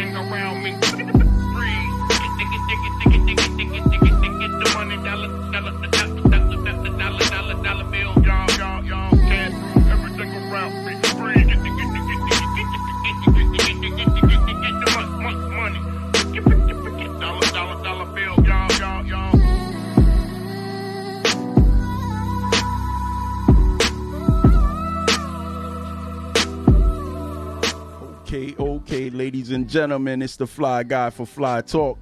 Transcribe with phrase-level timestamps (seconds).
[0.00, 0.89] everything around me.
[29.70, 31.96] Gentlemen, it's the Fly Guy for Fly Talk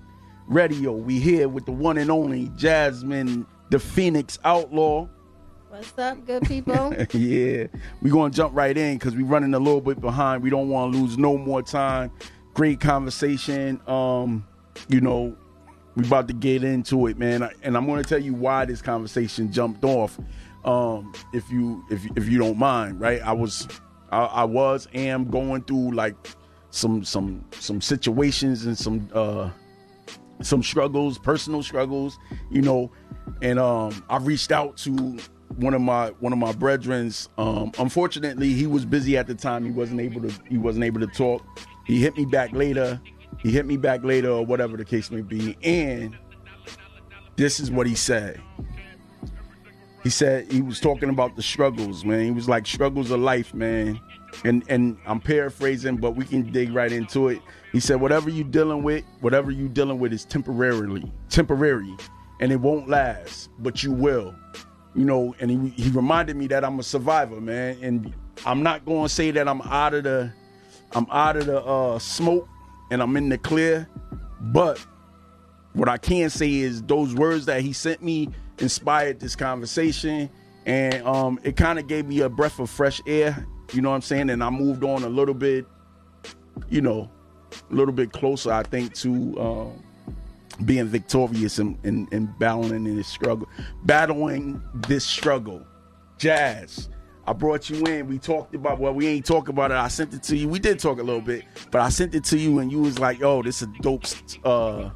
[0.46, 0.92] Radio.
[0.92, 5.06] We here with the one and only Jasmine, the Phoenix Outlaw.
[5.68, 6.94] What's up, good people?
[7.12, 7.66] yeah,
[8.00, 10.42] we gonna jump right in because we running a little bit behind.
[10.42, 12.10] We don't want to lose no more time.
[12.54, 13.82] Great conversation.
[13.86, 14.46] Um,
[14.88, 15.36] you know,
[15.94, 19.52] we about to get into it, man, and I'm gonna tell you why this conversation
[19.52, 20.18] jumped off.
[20.64, 23.20] Um, if you if if you don't mind, right?
[23.20, 23.68] I was
[24.10, 26.16] I, I was am going through like
[26.70, 29.50] some some some situations and some uh
[30.40, 32.18] some struggles, personal struggles,
[32.50, 32.90] you know,
[33.42, 35.18] and um I reached out to
[35.56, 37.28] one of my one of my brethrens.
[37.38, 39.64] Um unfortunately he was busy at the time.
[39.64, 41.44] He wasn't able to he wasn't able to talk.
[41.86, 43.00] He hit me back later.
[43.38, 45.56] He hit me back later or whatever the case may be.
[45.62, 46.16] And
[47.36, 48.40] this is what he said.
[50.02, 52.24] He said he was talking about the struggles, man.
[52.24, 54.00] He was like struggles of life, man.
[54.44, 57.40] And and I'm paraphrasing, but we can dig right into it.
[57.72, 61.94] He said whatever you dealing with, whatever you dealing with is temporarily, temporary,
[62.40, 64.34] and it won't last, but you will.
[64.94, 67.78] You know, and he, he reminded me that I'm a survivor, man.
[67.82, 68.14] And
[68.46, 70.32] I'm not going to say that I'm out of the
[70.92, 72.48] I'm out of the uh, smoke
[72.90, 73.88] and I'm in the clear,
[74.40, 74.84] but
[75.74, 78.30] what I can say is those words that he sent me
[78.60, 80.30] inspired this conversation,
[80.66, 83.46] and um, it kind of gave me a breath of fresh air.
[83.72, 84.30] You know what I'm saying?
[84.30, 85.66] And I moved on a little bit,
[86.68, 87.10] you know,
[87.70, 89.84] a little bit closer, I think, to um,
[90.64, 93.48] being victorious and, and, and battling in this struggle,
[93.84, 95.66] battling this struggle.
[96.18, 96.88] Jazz,
[97.26, 98.08] I brought you in.
[98.08, 99.76] We talked about well, we ain't talk about it.
[99.76, 100.48] I sent it to you.
[100.48, 102.98] We did talk a little bit, but I sent it to you, and you was
[102.98, 104.04] like, "Yo, this is a dope
[104.44, 104.90] uh,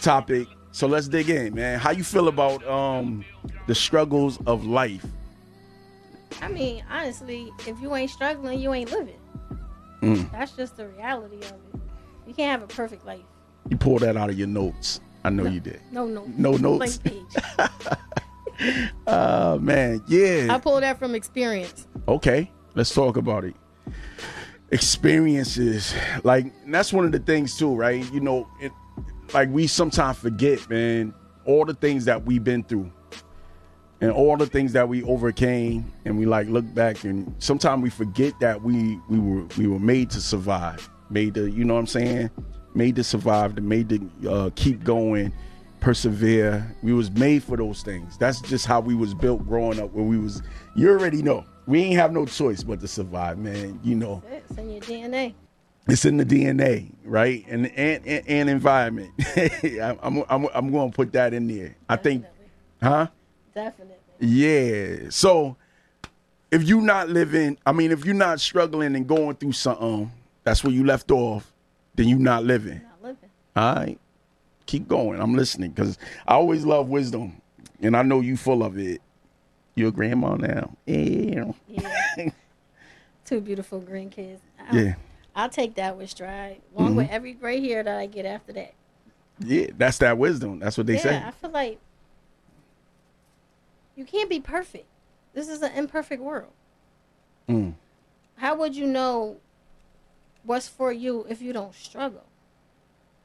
[0.00, 1.78] topic." So let's dig in, man.
[1.78, 3.24] How you feel about um,
[3.66, 5.04] the struggles of life?
[6.40, 9.18] I mean, honestly, if you ain't struggling, you ain't living.
[10.00, 10.32] Mm.
[10.32, 11.80] That's just the reality of it.
[12.26, 13.20] You can't have a perfect life.
[13.68, 15.00] You pulled that out of your notes.
[15.24, 15.80] I know you did.
[15.92, 16.98] No, no, No notes.
[19.08, 20.46] Uh man, yeah.
[20.50, 21.88] I pulled that from experience.
[22.06, 23.56] Okay, let's talk about it.
[24.70, 28.04] Experiences, like that's one of the things too, right?
[28.12, 28.70] You know, it,
[29.34, 32.90] like we sometimes forget, man, all the things that we've been through,
[34.00, 37.90] and all the things that we overcame, and we like look back, and sometimes we
[37.90, 41.80] forget that we we were we were made to survive, made to, you know what
[41.80, 42.30] I'm saying,
[42.74, 45.32] made to survive, made to uh, keep going,
[45.80, 46.74] persevere.
[46.82, 48.16] We was made for those things.
[48.18, 49.92] That's just how we was built growing up.
[49.92, 50.42] When we was,
[50.74, 53.78] you already know, we ain't have no choice but to survive, man.
[53.82, 55.34] You know, It's in your DNA.
[55.88, 57.44] It's in the DNA, right?
[57.48, 59.10] And and and, and environment.
[59.80, 61.76] I'm, I'm I'm going to put that in there.
[61.88, 62.24] I think,
[62.82, 63.08] huh?
[63.54, 63.96] Definitely.
[64.20, 65.10] Yeah.
[65.10, 65.56] So
[66.50, 70.10] if you're not living, I mean, if you're not struggling and going through something,
[70.44, 71.52] that's where you left off.
[71.94, 72.80] Then you not living.
[72.82, 73.30] Not living.
[73.56, 73.98] All right.
[74.66, 75.20] Keep going.
[75.20, 77.40] I'm listening because I always love wisdom,
[77.80, 79.02] and I know you full of it.
[79.74, 80.76] You're a grandma now.
[80.86, 81.52] Yeah.
[81.66, 82.28] Yeah.
[83.24, 84.40] Two beautiful green kids.
[84.68, 84.94] I'll, Yeah.
[85.34, 86.96] I'll take that with stride, along Mm-hmm.
[86.98, 88.74] with every gray hair that I get after that.
[89.38, 89.68] Yeah.
[89.76, 90.58] That's that wisdom.
[90.58, 91.12] That's what they say.
[91.12, 91.26] yeah, say.
[91.28, 91.78] I feel like
[93.96, 94.86] you can't be perfect.
[95.34, 96.52] This is an imperfect world.
[97.48, 97.74] Mm.
[98.36, 99.36] How would you know
[100.44, 102.24] what's for you if you don't struggle?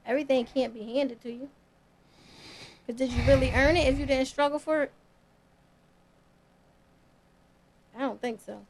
[0.05, 1.49] Everything can't be handed to you.
[2.85, 4.91] But did you really earn it if you didn't struggle for it?
[7.95, 8.61] I don't think so.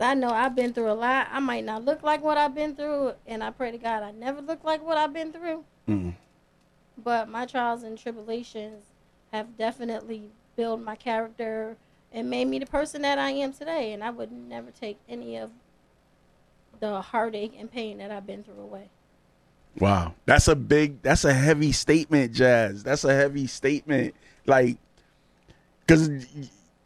[0.00, 1.28] I know I've been through a lot.
[1.30, 4.12] I might not look like what I've been through, and I pray to God I
[4.12, 5.64] never look like what I've been through.
[5.88, 6.14] Mm.
[7.02, 8.84] But my trials and tribulations
[9.32, 10.24] have definitely
[10.56, 11.76] built my character
[12.12, 13.92] and made me the person that I am today.
[13.92, 15.50] And I would never take any of
[16.80, 18.90] the heartache and pain that I've been through away.
[19.78, 22.82] Wow, that's a big, that's a heavy statement, Jazz.
[22.82, 24.14] That's a heavy statement,
[24.44, 24.78] like,
[25.80, 26.26] because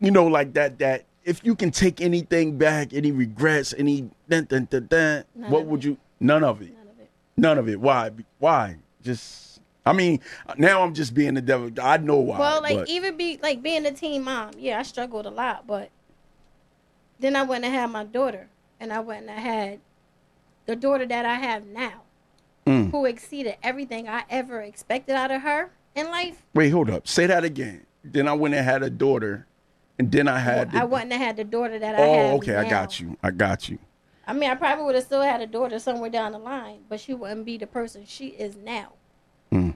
[0.01, 0.79] you know, like that.
[0.81, 5.51] That if you can take anything back, any regrets, any dun, dun, dun, dun, None
[5.51, 5.89] what would it.
[5.89, 5.97] you?
[6.21, 6.73] None of it.
[6.73, 7.11] None of it.
[7.37, 7.81] None of it.
[7.81, 8.11] Why?
[8.39, 8.77] Why?
[9.03, 10.21] Just, I mean,
[10.57, 11.71] now I'm just being the devil.
[11.83, 12.39] I know why.
[12.39, 14.53] Well, like but- even be like being a teen mom.
[14.59, 15.91] Yeah, I struggled a lot, but
[17.19, 18.49] then I went and had my daughter,
[18.81, 19.81] and I went and I had
[20.67, 22.03] the daughter that I have now.
[22.67, 22.91] Mm.
[22.93, 27.07] who exceeded everything I ever expected out of her in life, Wait, hold up.
[27.07, 27.85] Say that again.
[28.03, 29.47] Then I went and had a daughter,
[29.99, 30.73] and then I had.
[30.73, 32.33] the- I wouldn't have had the daughter that I have.
[32.33, 32.57] oh, okay.
[32.57, 33.17] I got you.
[33.23, 33.79] I got you.
[34.27, 36.99] I mean, I probably would have still had a daughter somewhere down the line, but
[36.99, 38.93] she wouldn't be the person she is now.
[39.53, 39.75] Mm.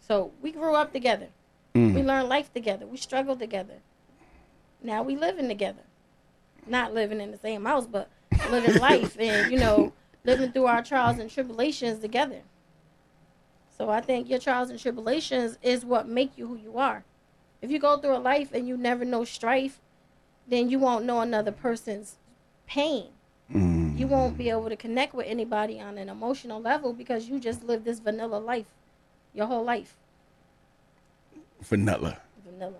[0.00, 1.28] So we grew up together.
[1.74, 1.94] Mm.
[1.94, 2.86] We learned life together.
[2.86, 3.76] We struggled together.
[4.82, 5.82] Now we living together.
[6.66, 8.10] Not living in the same house, but
[8.50, 9.92] living life and, you know,
[10.24, 12.42] living through our trials and tribulations together.
[13.76, 17.04] So I think your trials and tribulations is what make you who you are.
[17.62, 19.80] If you go through a life and you never know strife,
[20.48, 22.16] then you won't know another person's
[22.66, 23.06] pain.
[23.52, 23.98] Mm.
[23.98, 27.62] You won't be able to connect with anybody on an emotional level because you just
[27.62, 28.66] live this vanilla life
[29.34, 29.96] your whole life.
[31.60, 32.18] Vanilla.
[32.44, 32.78] Vanilla.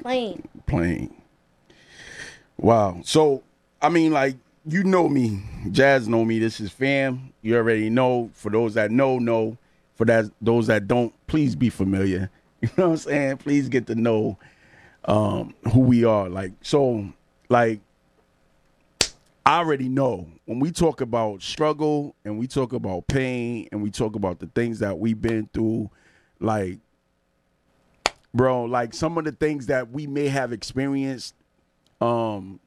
[0.00, 0.48] Plain.
[0.66, 1.14] Plain.
[2.56, 3.00] Wow.
[3.04, 3.42] So,
[3.82, 4.36] I mean, like,
[4.66, 5.42] you know me.
[5.70, 6.38] Jazz know me.
[6.38, 7.32] This is fam.
[7.42, 8.30] You already know.
[8.34, 9.56] For those that know, know.
[9.94, 12.30] For that those that don't, please be familiar.
[12.62, 13.36] You know what I'm saying?
[13.38, 14.38] Please get to know
[15.06, 16.28] um who we are.
[16.28, 17.08] Like, so
[17.48, 17.80] like
[19.46, 23.90] I already know when we talk about struggle and we talk about pain and we
[23.90, 25.90] talk about the things that we've been through,
[26.38, 26.78] like
[28.34, 31.34] bro, like some of the things that we may have experienced,
[32.00, 32.60] um,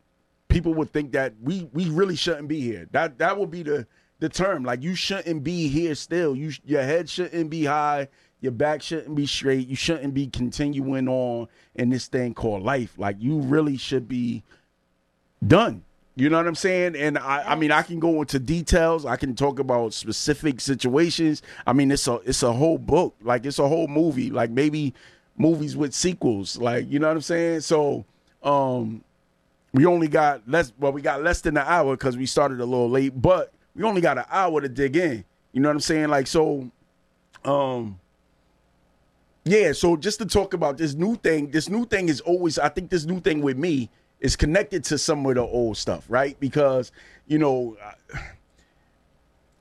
[0.48, 2.88] people would think that we we really shouldn't be here.
[2.92, 3.88] That that would be the
[4.20, 4.64] the term.
[4.64, 6.36] Like you shouldn't be here still.
[6.36, 8.08] You your head shouldn't be high.
[8.44, 9.70] Your back shouldn't be straight.
[9.70, 12.94] You shouldn't be continuing on in this thing called life.
[12.98, 14.44] Like you really should be
[15.48, 15.86] done.
[16.18, 16.98] You know what I'm saying?
[16.98, 19.06] And I, I mean, I can go into details.
[19.06, 21.42] I can talk about specific situations.
[21.66, 23.16] I mean, it's a it's a whole book.
[23.22, 24.30] Like it's a whole movie.
[24.30, 24.94] Like maybe
[25.38, 26.58] movies with sequels.
[26.58, 27.62] Like you know what I'm saying?
[27.62, 28.04] So,
[28.44, 29.06] um,
[29.72, 30.74] we only got less.
[30.78, 33.84] Well, we got less than an hour because we started a little late, but we
[33.84, 35.24] only got an hour to dig in.
[35.54, 36.10] You know what I'm saying?
[36.10, 36.70] Like so,
[37.46, 38.02] um,
[39.46, 39.74] yeah.
[39.74, 42.60] So just to talk about this new thing, this new thing is always.
[42.60, 46.06] I think this new thing with me is connected to some of the old stuff,
[46.08, 46.40] right?
[46.40, 46.92] Because
[47.28, 47.78] you know.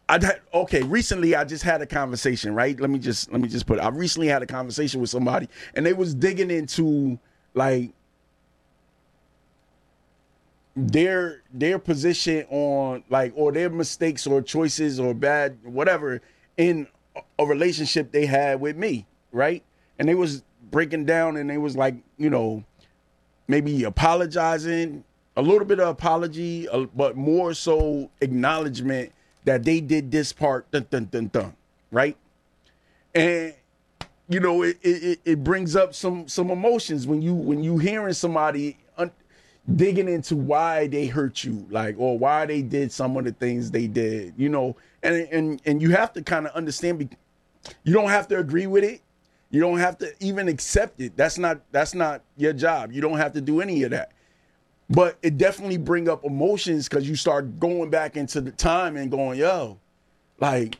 [0.09, 0.83] I had okay.
[0.83, 2.55] Recently, I just had a conversation.
[2.55, 2.79] Right?
[2.79, 3.79] Let me just let me just put.
[3.79, 3.83] It.
[3.83, 7.19] I recently had a conversation with somebody, and they was digging into
[7.55, 7.93] like
[10.77, 16.21] their their position on like or their mistakes or choices or bad whatever
[16.57, 16.87] in
[17.39, 19.63] a relationship they had with me, right?
[19.99, 22.65] And they was breaking down, and they was like, you know,
[23.49, 25.05] maybe apologizing,
[25.37, 29.13] a little bit of apology, but more so acknowledgement
[29.45, 31.57] that they did this part, dun, dun, dun, dun,
[31.91, 32.17] right?
[33.15, 33.55] And
[34.29, 38.15] you know, it, it it brings up some some emotions when you when you hearing
[38.15, 39.11] somebody un-
[39.77, 43.71] digging into why they hurt you, like or why they did some of the things
[43.71, 47.01] they did, you know, and and and you have to kind of understand.
[47.01, 47.09] Be-
[47.85, 49.03] you don't have to agree with it.
[49.53, 51.15] You don't have to even accept it.
[51.15, 52.91] That's not that's not your job.
[52.91, 54.13] You don't have to do any of that.
[54.89, 59.11] But it definitely bring up emotions because you start going back into the time and
[59.11, 59.79] going, yo,
[60.41, 60.79] like,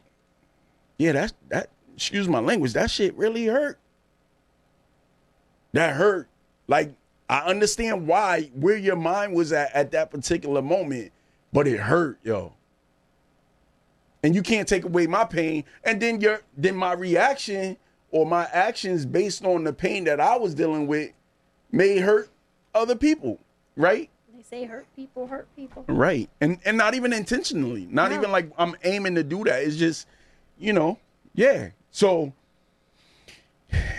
[0.97, 1.69] yeah, that's that.
[1.95, 2.73] Excuse my language.
[2.73, 3.79] That shit really hurt.
[5.73, 6.29] That hurt.
[6.67, 6.95] Like,
[7.29, 11.13] I understand why where your mind was at at that particular moment,
[11.53, 12.55] but it hurt, yo.
[14.23, 15.65] And you can't take away my pain.
[15.85, 17.77] And then your then my reaction
[18.13, 21.11] or my actions based on the pain that I was dealing with
[21.73, 22.31] may hurt
[22.75, 23.41] other people,
[23.77, 24.09] right?
[24.35, 25.85] They say hurt people hurt people.
[25.89, 26.29] Right.
[26.41, 27.89] And and not even intentionally.
[27.91, 28.19] Not No.
[28.19, 29.63] even like I'm aiming to do that.
[29.63, 30.07] It's just,
[30.59, 30.99] you know,
[31.35, 31.71] yeah.
[31.91, 32.33] So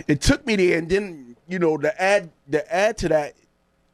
[0.08, 3.34] it took me there and then, you know, the add the add to that,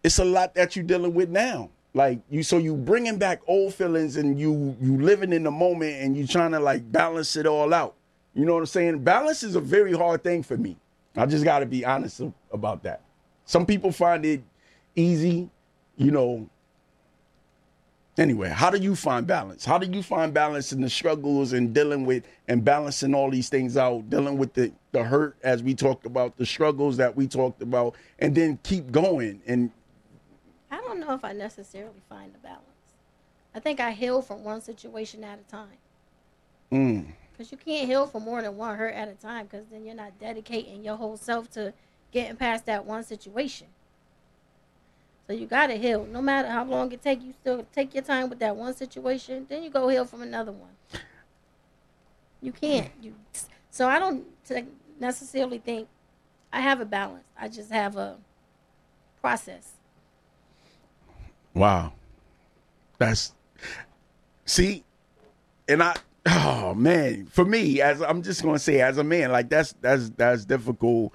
[0.03, 1.69] it's a lot that you're dealing with now.
[1.93, 6.01] Like you so you bringing back old feelings and you you living in the moment
[6.01, 7.95] and you trying to like balance it all out.
[8.33, 9.03] You know what I'm saying?
[9.03, 10.77] Balance is a very hard thing for me.
[11.15, 12.21] I just got to be honest
[12.51, 13.01] about that.
[13.45, 14.43] Some people find it
[14.95, 15.49] easy,
[15.97, 16.47] you know,
[18.19, 19.65] anyway, how do you find balance?
[19.65, 23.49] How do you find balance in the struggles and dealing with and balancing all these
[23.49, 27.27] things out, dealing with the the hurt as we talked about, the struggles that we
[27.27, 29.71] talked about, and then keep going and
[30.71, 32.63] I don't know if I necessarily find the balance.
[33.55, 35.67] I think I heal from one situation at a time.
[36.71, 37.05] mm,
[37.39, 39.95] Because you can't heal from more than one hurt at a time because then you're
[39.95, 41.73] not dedicating your whole self to
[42.11, 43.67] getting past that one situation.
[45.25, 46.05] So you got to heal.
[46.05, 49.45] No matter how long it take, you still take your time with that one situation.
[49.47, 50.71] Then you go heal from another one.
[52.41, 52.91] You can't.
[53.01, 53.15] You.
[53.69, 54.25] So I don't
[54.99, 55.87] necessarily think
[56.51, 57.23] I have a balance.
[57.39, 58.17] I just have a
[59.21, 59.75] process.
[61.53, 61.93] wow.
[62.97, 63.33] That's
[64.45, 64.83] see,
[65.69, 65.95] and I
[66.31, 70.09] Oh man, for me, as I'm just gonna say, as a man, like that's that's
[70.11, 71.13] that's difficult.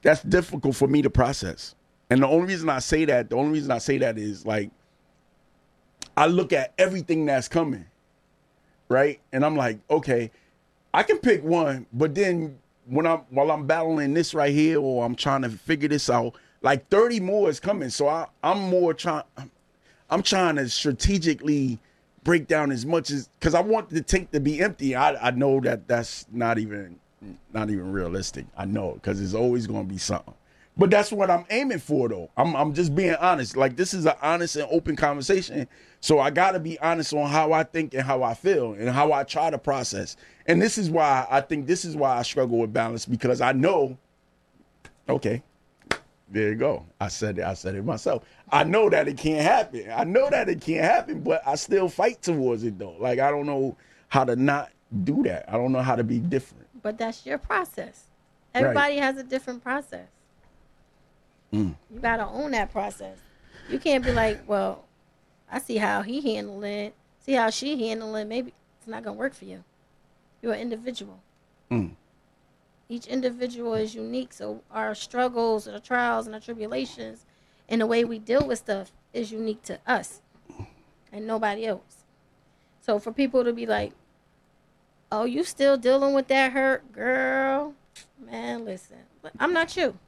[0.00, 1.74] That's difficult for me to process.
[2.08, 4.70] And the only reason I say that, the only reason I say that is like,
[6.16, 7.84] I look at everything that's coming,
[8.88, 9.20] right?
[9.32, 10.30] And I'm like, okay,
[10.94, 15.04] I can pick one, but then when I'm while I'm battling this right here, or
[15.04, 17.90] I'm trying to figure this out, like 30 more is coming.
[17.90, 19.24] So I, I'm more trying.
[20.08, 21.78] I'm trying to strategically
[22.28, 24.94] break down as much as because I want the tank to be empty.
[24.94, 27.00] I I know that that's not even
[27.54, 28.44] not even realistic.
[28.54, 30.34] I know because there's always going to be something.
[30.76, 32.30] But that's what I'm aiming for, though.
[32.36, 33.56] I'm I'm just being honest.
[33.56, 35.66] Like this is an honest and open conversation,
[36.02, 38.90] so I got to be honest on how I think and how I feel and
[38.90, 40.18] how I try to process.
[40.44, 43.52] And this is why I think this is why I struggle with balance because I
[43.52, 43.96] know.
[45.08, 45.42] Okay,
[46.30, 46.84] there you go.
[47.00, 47.44] I said it.
[47.44, 48.24] I said it myself.
[48.50, 49.90] I know that it can't happen.
[49.94, 52.96] I know that it can't happen, but I still fight towards it though.
[52.98, 53.76] Like I don't know
[54.08, 54.70] how to not
[55.04, 55.46] do that.
[55.48, 56.66] I don't know how to be different.
[56.82, 58.04] But that's your process.
[58.54, 60.08] Everybody has a different process.
[61.52, 61.74] Mm.
[61.92, 63.18] You gotta own that process.
[63.68, 64.84] You can't be like, well,
[65.50, 66.94] I see how he handled it.
[67.20, 68.26] See how she handled it.
[68.26, 69.64] Maybe it's not gonna work for you.
[70.42, 71.20] You're an individual.
[71.70, 71.92] Mm.
[72.88, 74.32] Each individual is unique.
[74.32, 77.26] So our struggles, our trials, and our tribulations,
[77.68, 80.22] and the way we deal with stuff is unique to us
[81.12, 82.04] and nobody else.
[82.80, 83.92] So for people to be like,
[85.12, 87.74] "Oh, you still dealing with that hurt, girl?"
[88.18, 88.98] Man, listen,
[89.38, 89.98] I'm not you.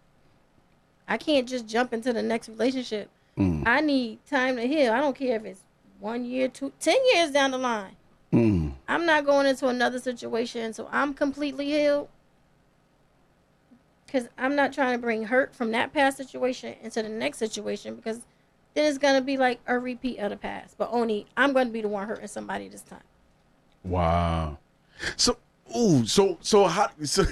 [1.06, 3.10] I can't just jump into the next relationship.
[3.36, 3.66] Mm.
[3.66, 4.92] I need time to heal.
[4.92, 5.62] I don't care if it's
[5.98, 7.96] one year, two, ten years down the line.
[8.32, 8.72] Mm.
[8.88, 12.08] I'm not going into another situation, so I'm completely healed.
[14.10, 17.94] Because I'm not trying to bring hurt from that past situation into the next situation
[17.94, 18.20] because
[18.74, 20.76] then it's going to be like a repeat of the past.
[20.76, 23.02] But only I'm going to be the one hurting somebody this time.
[23.84, 24.58] Wow.
[25.16, 25.36] So,
[25.76, 27.24] ooh, so so how so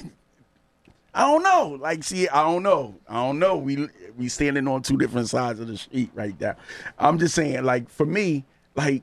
[1.12, 1.76] I don't know.
[1.80, 2.94] Like, see, I don't know.
[3.08, 3.56] I don't know.
[3.56, 6.54] We we standing on two different sides of the street right now.
[6.96, 8.44] I'm just saying, like, for me,
[8.76, 9.02] like,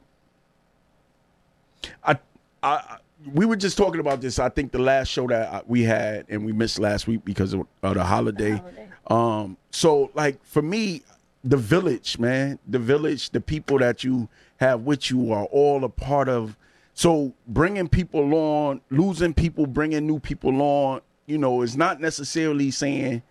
[2.05, 2.17] I
[2.63, 3.00] I
[3.34, 4.39] we were just talking about this.
[4.39, 7.65] I think the last show that we had and we missed last week because of,
[7.82, 8.51] of the holiday.
[8.51, 8.89] The holiday.
[9.08, 11.01] Um, so like for me,
[11.44, 14.27] the village, man, the village, the people that you
[14.58, 16.58] have with you are all a part of.
[16.94, 22.72] So bringing people on, losing people, bringing new people on, you know, is not necessarily
[22.72, 23.22] saying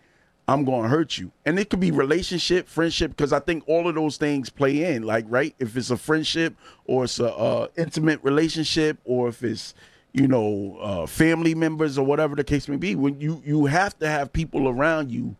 [0.47, 1.31] I'm going to hurt you.
[1.45, 5.03] And it could be relationship, friendship, because I think all of those things play in.
[5.03, 9.73] Like, right, if it's a friendship or it's a uh, intimate relationship, or if it's
[10.13, 13.97] you know uh, family members or whatever the case may be, when you you have
[13.99, 15.35] to have people around you,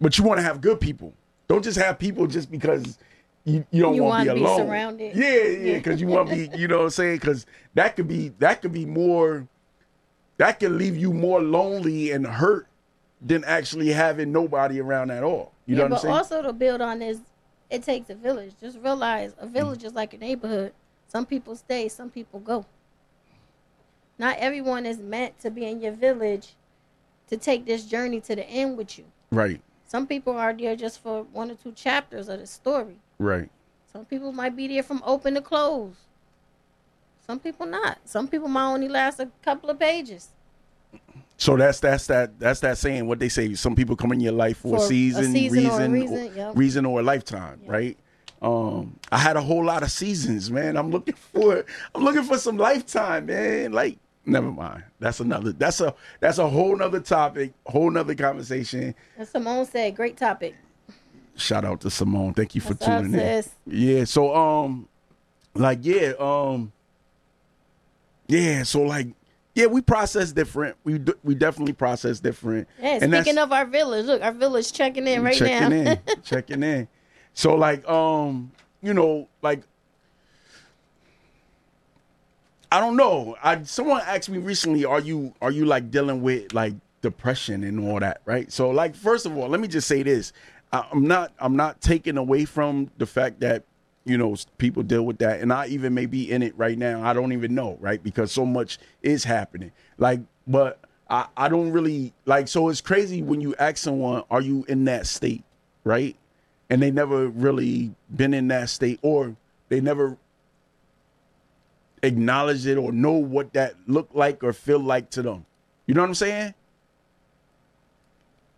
[0.00, 1.12] but you want to have good people.
[1.46, 2.98] Don't just have people just because
[3.44, 4.66] you, you don't want to be alone.
[4.66, 5.16] surrounded.
[5.16, 7.16] Yeah, yeah, because you want to be, you know what I'm saying?
[7.16, 9.46] Because that could be that could be more
[10.38, 12.66] that can leave you more lonely and hurt
[13.20, 15.52] than actually having nobody around at all.
[15.66, 16.14] You know yeah, what I'm but saying?
[16.14, 17.18] also to build on this,
[17.70, 18.52] it takes a village.
[18.60, 20.72] Just realize a village is like a neighborhood.
[21.08, 22.64] Some people stay, some people go.
[24.18, 26.54] Not everyone is meant to be in your village
[27.28, 29.04] to take this journey to the end with you.
[29.30, 32.96] right, Some people are there just for one or two chapters of the story.
[33.18, 33.50] right.
[33.92, 35.94] Some people might be there from open to close.
[37.26, 37.98] Some people not.
[38.04, 40.28] Some people might only last a couple of pages.
[41.40, 43.54] So that's that's that that's that saying what they say.
[43.54, 45.92] Some people come in your life for, For a a season, season or a reason,
[45.92, 46.52] reason, yep.
[46.56, 47.70] reason or a lifetime, Yep.
[47.70, 47.96] right?
[48.42, 50.76] Um, I had a whole lot of seasons, man.
[50.76, 51.64] I'm looking for
[51.94, 53.70] I'm looking for some lifetime, man.
[53.72, 54.82] Like, never mind.
[54.98, 55.52] That's another.
[55.52, 58.94] That's a that's a whole nother topic, whole nother conversation.
[59.24, 60.56] Simone said, great topic.
[61.36, 62.34] Shout out to Simone.
[62.34, 63.44] Thank you for What's up, tuning in.
[63.64, 64.04] Yeah.
[64.04, 64.88] So um,
[65.54, 66.72] like yeah um,
[68.26, 68.64] yeah.
[68.64, 69.06] So like
[69.58, 70.76] yeah, we process different.
[70.84, 72.68] We d- we definitely process different.
[72.80, 75.90] Yeah, And speaking of our village, look, our village checking in right checking now.
[75.92, 76.86] in, checking in.
[77.34, 79.62] So like, um, you know, like,
[82.70, 83.36] I don't know.
[83.42, 87.80] I someone asked me recently, are you are you like dealing with like depression and
[87.80, 88.52] all that, right?
[88.52, 90.32] So like, first of all, let me just say this:
[90.72, 93.64] I, I'm not I'm not taking away from the fact that
[94.08, 97.02] you know people deal with that, and I even may be in it right now.
[97.02, 98.02] I don't even know, right?
[98.02, 99.72] Because so much is happening.
[99.98, 102.48] Like, but I I don't really like.
[102.48, 105.44] So it's crazy when you ask someone, "Are you in that state?"
[105.84, 106.16] Right?
[106.70, 109.36] And they never really been in that state, or
[109.68, 110.16] they never
[112.02, 115.44] acknowledge it or know what that look like or feel like to them.
[115.86, 116.54] You know what I'm saying?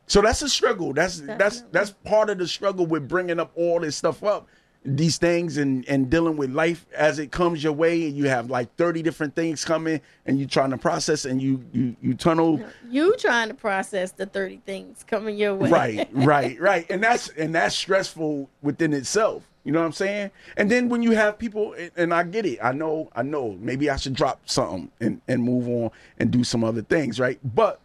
[0.06, 0.92] So that's a struggle.
[0.92, 4.48] That's that's that's part of the struggle with bringing up all this stuff up
[4.82, 8.48] these things and and dealing with life as it comes your way and you have
[8.48, 12.58] like 30 different things coming and you're trying to process and you you you tunnel
[12.90, 15.70] You trying to process the thirty things coming your way.
[15.70, 16.86] right right right.
[16.90, 19.46] And that's and that's stressful within itself.
[19.64, 20.30] You know what i'm saying?
[20.56, 22.58] And then when you have people and- and i get it.
[22.62, 23.58] I know i know.
[23.60, 27.38] Maybe i should drop something and and move on and do some other things right?
[27.44, 27.80] But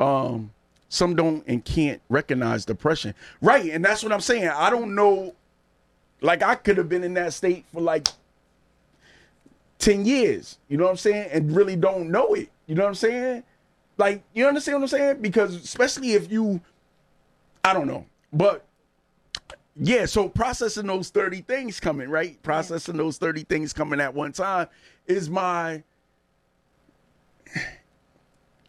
[0.00, 0.50] um
[0.88, 3.14] some don't and can't recognize depression.
[3.40, 4.48] Right and that's what i'm saying.
[4.48, 5.36] I don't know
[6.22, 8.08] like i could have been in that state for like
[9.78, 12.88] 10 years you know what i'm saying and really don't know it you know what
[12.88, 13.42] i'm saying
[13.98, 16.60] like you understand what i'm saying because especially if you
[17.64, 18.06] I don't know.
[18.32, 18.64] But
[19.76, 22.42] yeah, so processing those 30 things coming, right?
[22.42, 24.68] Processing those 30 things coming at one time
[25.06, 25.82] is my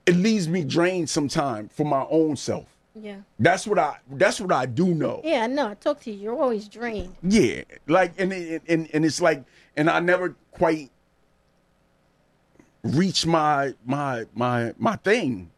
[0.05, 2.72] it leaves me drained sometime for my own self.
[2.95, 3.17] Yeah.
[3.39, 5.21] That's what I that's what I do know.
[5.23, 5.69] Yeah, I know.
[5.69, 6.19] I talk to you.
[6.19, 7.15] You're always drained.
[7.23, 9.43] Yeah, like and and and it's like
[9.75, 10.91] and I never quite
[12.83, 15.49] reach my my my my thing.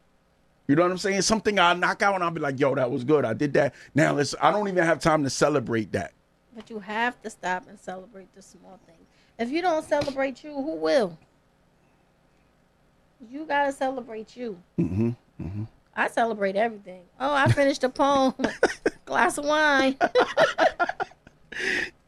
[0.68, 1.22] You know what I'm saying?
[1.22, 3.25] Something I knock out and I'll be like, "Yo, that was good.
[3.25, 4.34] I did that." Now let's.
[4.42, 6.13] I don't even have time to celebrate that.
[6.56, 9.06] But you have to stop and celebrate the small things.
[9.38, 11.18] If you don't celebrate you, who will?
[13.30, 14.58] You gotta celebrate you.
[14.80, 15.63] Mm-hmm.
[15.95, 17.03] I celebrate everything.
[17.19, 18.33] Oh, I finished a poem,
[19.05, 19.97] glass of wine.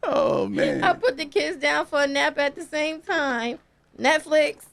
[0.03, 3.59] Oh man, I put the kids down for a nap at the same time.
[3.99, 4.63] Netflix.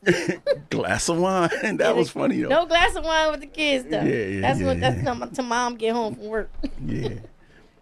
[0.70, 1.76] glass of wine.
[1.78, 2.48] That was funny though.
[2.48, 4.02] No glass of wine with the kids though.
[4.02, 6.50] Yeah, yeah, that's yeah, when that's when to mom get home from work.
[6.84, 7.14] Yeah,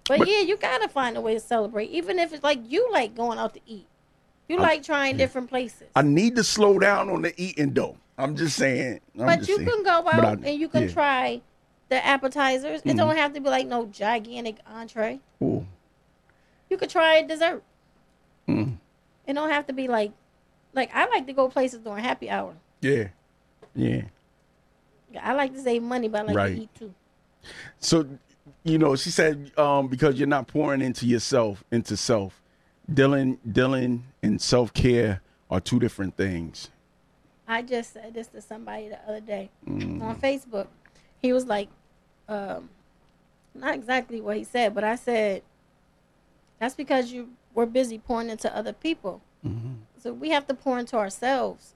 [0.09, 3.15] But, yeah, you gotta find a way to celebrate, even if it's like you like
[3.15, 3.87] going out to eat.
[4.49, 5.89] You like trying different places.
[5.95, 7.97] I need to slow down on the eating though.
[8.19, 9.01] I'm just saying.
[9.19, 9.69] I'm but just you saying.
[9.69, 10.89] can go out I- and you can yeah.
[10.93, 11.43] Try
[11.89, 12.83] the appetizers.
[12.85, 15.21] It don't have to be like no gigantic entree.
[15.43, 15.67] Ooh.
[16.71, 17.63] You could try a dessert.
[18.49, 18.77] Mm.
[19.27, 20.13] It don't have to be like,
[20.73, 22.55] like I like to go places during happy hour.
[22.81, 23.09] Yeah,
[23.75, 24.03] yeah.
[25.21, 26.57] I like to save money, but I like Right.
[26.57, 26.95] to eat too.
[27.79, 28.07] So,
[28.65, 32.41] you know, she said um, because you're not pouring into yourself, into self.
[32.91, 36.71] Dylan, Dylan, and self care are two different things.
[37.53, 40.03] I just said this to somebody the other day Mm.
[40.03, 40.69] on Facebook.
[41.21, 41.69] He was like,
[42.29, 42.71] um,
[43.55, 45.43] not exactly what he said, but I said,
[46.59, 49.21] that's because you were busy pouring into other people.
[49.47, 49.75] Mm-hmm.
[49.99, 51.75] So we have to pour into ourselves.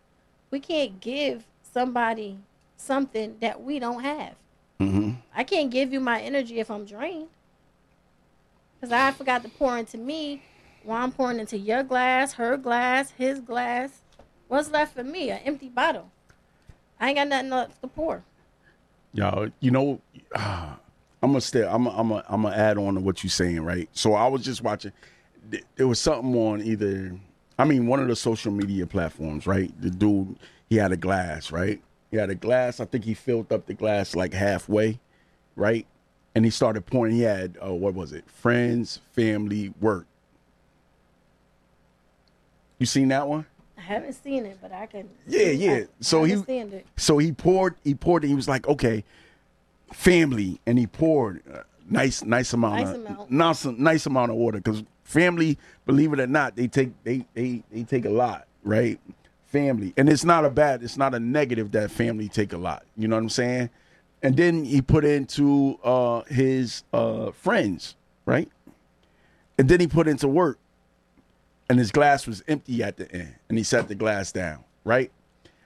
[0.50, 2.38] We can't give somebody
[2.76, 4.34] something that we don't have.
[4.80, 5.10] Mm-hmm.
[5.34, 7.28] I can't give you my energy if I'm drained.
[8.80, 10.42] Because I forgot to pour into me
[10.84, 14.02] while I'm pouring into your glass, her glass, his glass.
[14.48, 15.30] What's left for me?
[15.30, 16.10] An empty bottle.
[17.00, 18.22] I ain't got nothing left to pour.
[19.12, 20.00] Y'all, you know,
[20.34, 20.76] I'm
[21.22, 21.64] gonna stay.
[21.64, 21.84] I'm.
[21.84, 22.08] gonna- I'm.
[22.08, 23.88] gonna- I'm gonna add on to what you're saying, right?
[23.92, 24.92] So I was just watching.
[25.76, 27.18] There was something on either.
[27.58, 29.72] I mean, one of the social media platforms, right?
[29.80, 31.80] The dude, he had a glass, right?
[32.10, 32.80] He had a glass.
[32.80, 35.00] I think he filled up the glass like halfway,
[35.56, 35.86] right?
[36.34, 37.14] And he started pouring.
[37.14, 38.28] He had uh, what was it?
[38.30, 40.06] Friends, family, work.
[42.78, 43.46] You seen that one?
[43.78, 45.08] I haven't seen it, but I can.
[45.26, 45.72] Yeah, yeah.
[45.72, 46.82] I- So I he-.
[46.96, 49.04] So he poured, he poured, and he was like, okay,
[49.92, 53.30] family, and he poured uh, nice, nice amount, Nice of, amount.
[53.30, 57.62] nice, nice amount of water, because family, believe it or not, they take, they, they,
[57.70, 58.98] they take a lot, right?
[59.46, 62.84] Family, and it's not a bad, it's not a negative that family take a lot.
[62.96, 63.70] You know what I'm saying?
[64.22, 68.48] And then he put into uh, his uh, friends, right?
[69.58, 70.58] And then he put into work,
[71.68, 75.10] and his glass was empty at the end, and he set the glass down, right?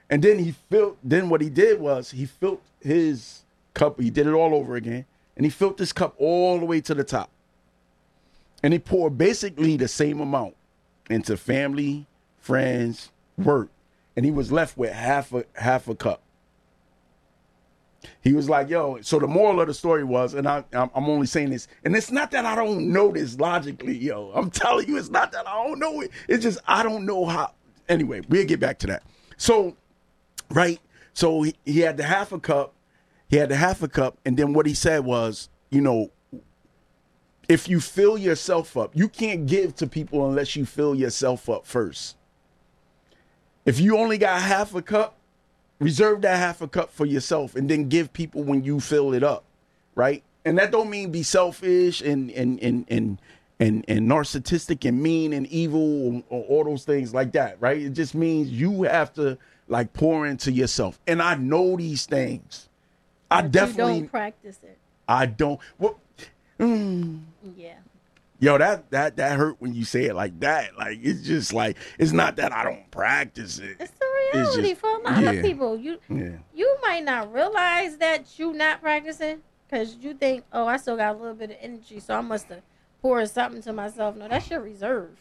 [0.09, 0.97] And then he filled.
[1.03, 3.99] Then what he did was he filled his cup.
[3.99, 6.93] He did it all over again, and he filled this cup all the way to
[6.93, 7.29] the top.
[8.63, 10.55] And he poured basically the same amount
[11.09, 12.05] into family,
[12.39, 13.69] friends, work,
[14.15, 16.21] and he was left with half a half a cup.
[18.21, 21.27] He was like, "Yo." So the moral of the story was, and I, I'm only
[21.27, 24.31] saying this, and it's not that I don't know this logically, yo.
[24.33, 26.11] I'm telling you, it's not that I don't know it.
[26.27, 27.53] It's just I don't know how.
[27.89, 29.03] Anyway, we'll get back to that.
[29.37, 29.75] So
[30.53, 30.79] right?
[31.13, 32.73] So he, he had the half a cup,
[33.29, 36.11] he had the half a cup, and then what he said was, you know,
[37.49, 41.65] if you fill yourself up, you can't give to people unless you fill yourself up
[41.65, 42.15] first.
[43.65, 45.17] If you only got half a cup,
[45.81, 49.23] reserve that half a cup for yourself and then give people when you fill it
[49.23, 49.43] up,
[49.95, 50.23] right?
[50.45, 53.19] And that don't mean be selfish and and and and
[53.59, 57.77] and, and narcissistic and mean and evil or, or all those things like that, right?
[57.81, 60.99] It just means you have to like pour into yourself.
[61.07, 62.69] And I know these things.
[63.31, 64.79] I But definitely don't practice it.
[65.07, 65.59] I don't.
[65.79, 65.99] Well,
[66.59, 67.21] mm,
[67.55, 67.75] Yeah.
[68.41, 70.75] Yo, that that that hurt when you say it like that.
[70.75, 73.77] Like it's just like it's not that I don't practice it.
[73.79, 75.29] It's the reality just- for a lot yeah.
[75.31, 75.77] of people.
[75.77, 76.37] You Yeah.
[76.53, 81.15] you might not realize that you not practicing because you think, oh, I still got
[81.15, 82.63] a little bit of energy, so I must have
[83.01, 84.15] poured something to myself.
[84.15, 85.11] No, that's your reserve.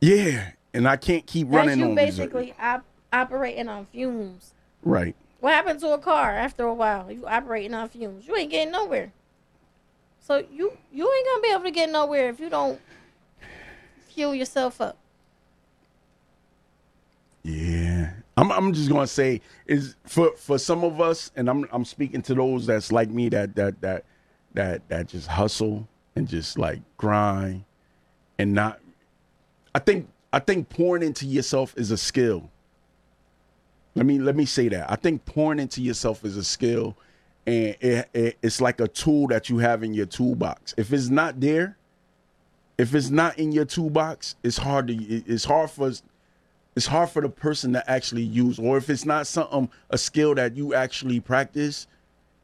[0.00, 0.50] Yeah.
[0.72, 4.52] And I can't keep That's running you on basically op- operating on fumes.
[4.82, 5.16] Right.
[5.40, 7.10] What happened to a car after a while?
[7.10, 8.26] You operating on fumes.
[8.28, 9.12] You ain't getting nowhere.
[10.26, 12.80] So you you ain't gonna be able to get nowhere if you don't
[14.08, 14.98] fuel yourself up.
[17.44, 18.10] Yeah.
[18.36, 22.22] I'm I'm just gonna say is for for some of us, and I'm I'm speaking
[22.22, 24.04] to those that's like me that that that
[24.54, 25.86] that that just hustle
[26.16, 27.62] and just like grind
[28.36, 28.80] and not
[29.76, 32.50] I think I think pouring into yourself is a skill.
[33.94, 34.90] Let me let me say that.
[34.90, 36.96] I think pouring into yourself is a skill
[37.46, 40.74] and it, it, it's like a tool that you have in your toolbox.
[40.76, 41.76] If it's not there,
[42.76, 45.92] if it's not in your toolbox, it's hard to it's hard for
[46.74, 48.58] it's hard for the person to actually use.
[48.58, 51.86] Or if it's not something a skill that you actually practice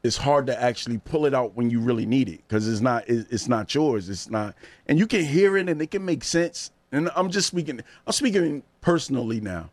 [0.04, 2.40] it's hard to actually pull it out when you really need it.
[2.46, 4.08] Because it's not it's not yours.
[4.08, 4.54] It's not
[4.86, 6.70] and you can hear it and it can make sense.
[6.90, 9.70] And i'm just speaking i'm speaking personally now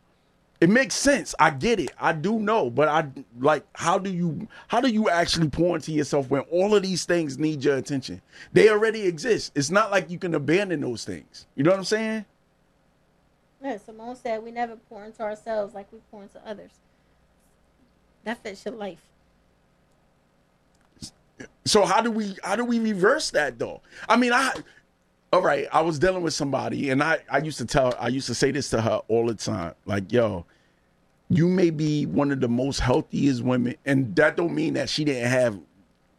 [0.62, 1.34] it makes sense.
[1.40, 1.92] I get it.
[1.98, 2.70] I do know.
[2.70, 3.08] But i
[3.40, 7.06] like how do you how do you actually pour into yourself when all of these
[7.06, 8.22] things need your attention?
[8.52, 9.54] They already exist.
[9.56, 11.48] It's not like you can abandon those things.
[11.56, 12.26] You know what i'm saying?
[13.62, 16.72] Yeah, Simone said we never pour into ourselves like we pour into others.
[18.26, 19.02] That fits your life.
[21.66, 23.82] So how do we how do we reverse that though?
[24.10, 24.52] I mean, I
[25.32, 28.28] all right, I was dealing with somebody and I I used to tell I used
[28.28, 29.76] to say this to her all the time.
[29.86, 30.46] Like, yo,
[31.30, 35.04] you may be one of the most healthiest women and that don't mean that she
[35.04, 35.60] didn't have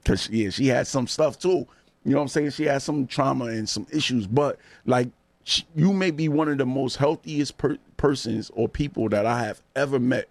[0.05, 1.67] cuz yeah, she had some stuff too.
[2.05, 2.51] You know what I'm saying?
[2.51, 5.09] She had some trauma and some issues, but like
[5.45, 9.45] sh- you may be one of the most healthiest per- persons or people that I
[9.45, 10.29] have ever met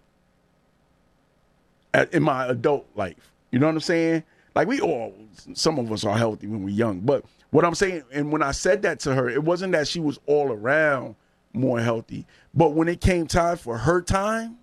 [1.92, 3.32] at, in my adult life.
[3.50, 4.24] You know what I'm saying?
[4.54, 5.14] Like we all,
[5.52, 8.52] some of us are healthy when we're young, but what I'm saying, and when I
[8.52, 11.16] said that to her, it wasn't that she was all around
[11.52, 14.58] more healthy, but when it came time for her time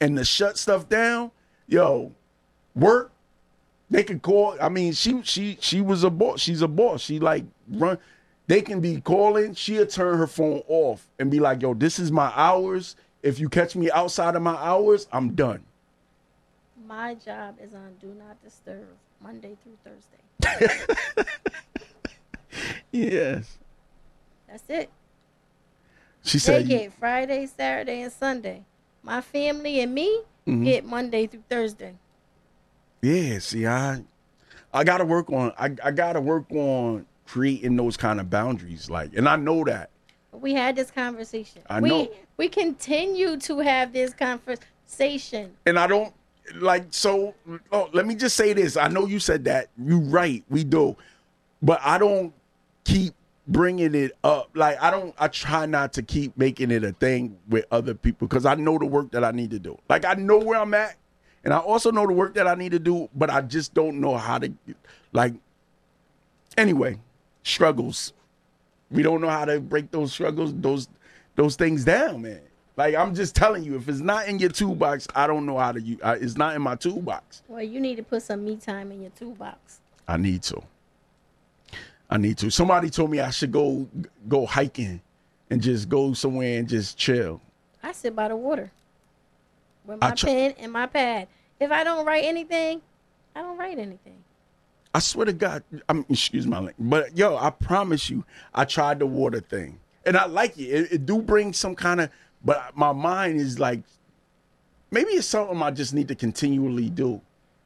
[0.00, 1.30] and to shut stuff down,
[1.66, 2.12] yo,
[2.74, 3.12] work.
[3.90, 4.56] They could call.
[4.60, 6.40] I mean, she she she was a boss.
[6.40, 7.00] She's a boss.
[7.02, 7.98] She like run.
[8.46, 9.54] They can be calling.
[9.54, 12.94] She'll turn her phone off and be like, "Yo, this is my hours.
[13.22, 15.64] If you catch me outside of my hours, I'm done."
[16.86, 18.86] My job is on Do Not Disturb
[19.20, 21.24] Monday through Thursday.
[22.92, 23.58] Yes.
[24.48, 24.90] That's it.
[26.22, 28.64] She They said, get Friday, Saturday, and Sunday.
[29.02, 30.64] My family and me Mm-hmm.
[30.64, 31.94] get Monday through Thursday.
[33.02, 34.02] "Yeah, see, I,
[34.72, 35.52] I gotta work on.
[35.58, 38.88] I, I gotta work on creating those kind of boundaries.
[38.88, 39.90] Like, and I know that.
[40.32, 41.60] We had this conversation.
[41.68, 42.10] I we know.
[42.38, 45.52] we continue to have this conversation.
[45.66, 46.12] and I don't
[46.54, 47.34] like so
[47.70, 48.78] oh, let me just say this.
[48.78, 49.68] I know you said that.
[49.76, 50.96] You right, we do.
[51.60, 52.32] But I don't
[52.84, 53.14] keep
[53.46, 54.50] bringing it up.
[54.54, 58.28] Like I don't I try not to keep making it a thing with other people
[58.28, 59.78] cuz I know the work that I need to do.
[59.88, 60.96] Like I know where I'm at
[61.44, 64.00] and I also know the work that I need to do, but I just don't
[64.00, 64.52] know how to
[65.12, 65.34] like
[66.56, 66.98] anyway,
[67.42, 68.12] struggles.
[68.90, 70.88] We don't know how to break those struggles, those
[71.36, 72.40] those things down, man.
[72.76, 75.72] Like I'm just telling you, if it's not in your toolbox, I don't know how
[75.72, 75.98] to use.
[76.02, 77.42] Uh, it's not in my toolbox.
[77.48, 79.80] Well, you need to put some me time in your toolbox.
[80.08, 80.62] I need to.
[82.10, 82.50] I need to.
[82.50, 83.88] Somebody told me I should go
[84.28, 85.00] go hiking
[85.48, 87.40] and just go somewhere and just chill.
[87.82, 88.70] I sit by the water
[89.86, 91.28] with my pen and my pad.
[91.60, 92.82] If I don't write anything,
[93.34, 94.22] I don't write anything.
[94.92, 98.98] I swear to God, I'm excuse my language, but yo, I promise you, I tried
[98.98, 100.64] the water thing, and I like it.
[100.64, 102.10] It, it do bring some kind of,
[102.44, 103.82] but my mind is like,
[104.90, 107.20] maybe it's something I just need to continually do,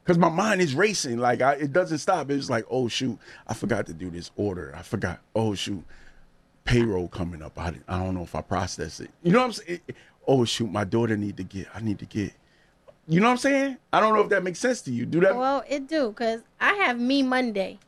[0.05, 1.17] because my mind is racing.
[1.17, 2.29] Like I, it doesn't stop.
[2.29, 4.73] It's like, oh shoot, I forgot to do this order.
[4.77, 5.19] I forgot.
[5.35, 5.83] Oh shoot,
[6.63, 7.57] payroll coming up.
[7.57, 9.09] I, I don't know if I process it.
[9.23, 9.81] You know what I'm saying?
[10.27, 11.67] Oh shoot, my daughter need to get.
[11.73, 12.33] I need to get.
[13.07, 13.77] You know what I'm saying?
[13.93, 15.05] I don't know if that makes sense to you.
[15.05, 15.35] Do that?
[15.35, 17.79] Well, it do because I have me Monday,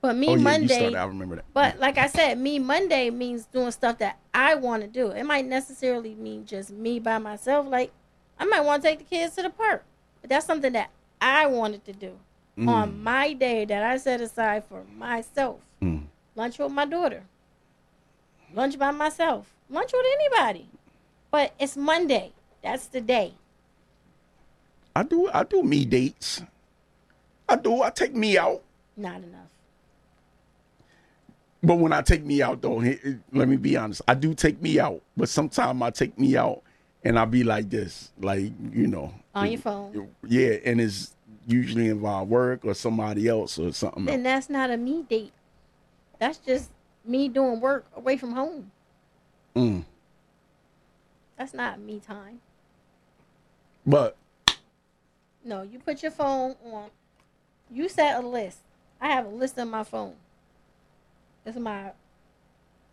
[0.00, 0.74] but me oh yeah, you Monday.
[0.74, 0.96] started.
[0.96, 1.44] I remember that.
[1.52, 5.10] But like I said, me Monday means doing stuff that I want to do.
[5.10, 7.66] It might necessarily mean just me by myself.
[7.66, 7.92] Like
[8.38, 9.84] I might want to take the kids to the park,
[10.20, 10.90] but that's something that
[11.24, 12.12] I wanted to do
[12.58, 12.68] Mm.
[12.68, 15.60] on my day that I set aside for myself.
[15.82, 16.04] Mm.
[16.36, 17.22] Lunch with my daughter.
[18.54, 19.52] Lunch by myself.
[19.68, 20.68] Lunch with anybody.
[21.32, 22.32] But it's Monday.
[22.62, 23.34] That's the day.
[24.94, 26.42] I do I do me dates.
[27.48, 27.82] I do.
[27.82, 28.62] I take me out.
[28.96, 29.48] Not enough.
[31.62, 34.34] But when I take me out though, he- he- let me be honest, I do
[34.34, 35.00] take me out.
[35.16, 36.62] But sometimes I take me out
[37.02, 40.08] and I be like this, like you know, On your phone.
[40.26, 41.13] Yeah, and it's
[41.46, 44.08] usually involve work or somebody else or something.
[44.08, 45.32] And that's not a me date.
[46.18, 46.70] That's just
[47.04, 48.70] me doing work away from home.
[49.54, 49.84] Mm.
[51.36, 52.40] That's not me time.
[53.86, 54.16] But
[55.44, 56.88] No, you put your phone on.
[57.70, 58.60] You set a list.
[59.00, 60.14] I have a list on my phone.
[61.44, 61.92] It's my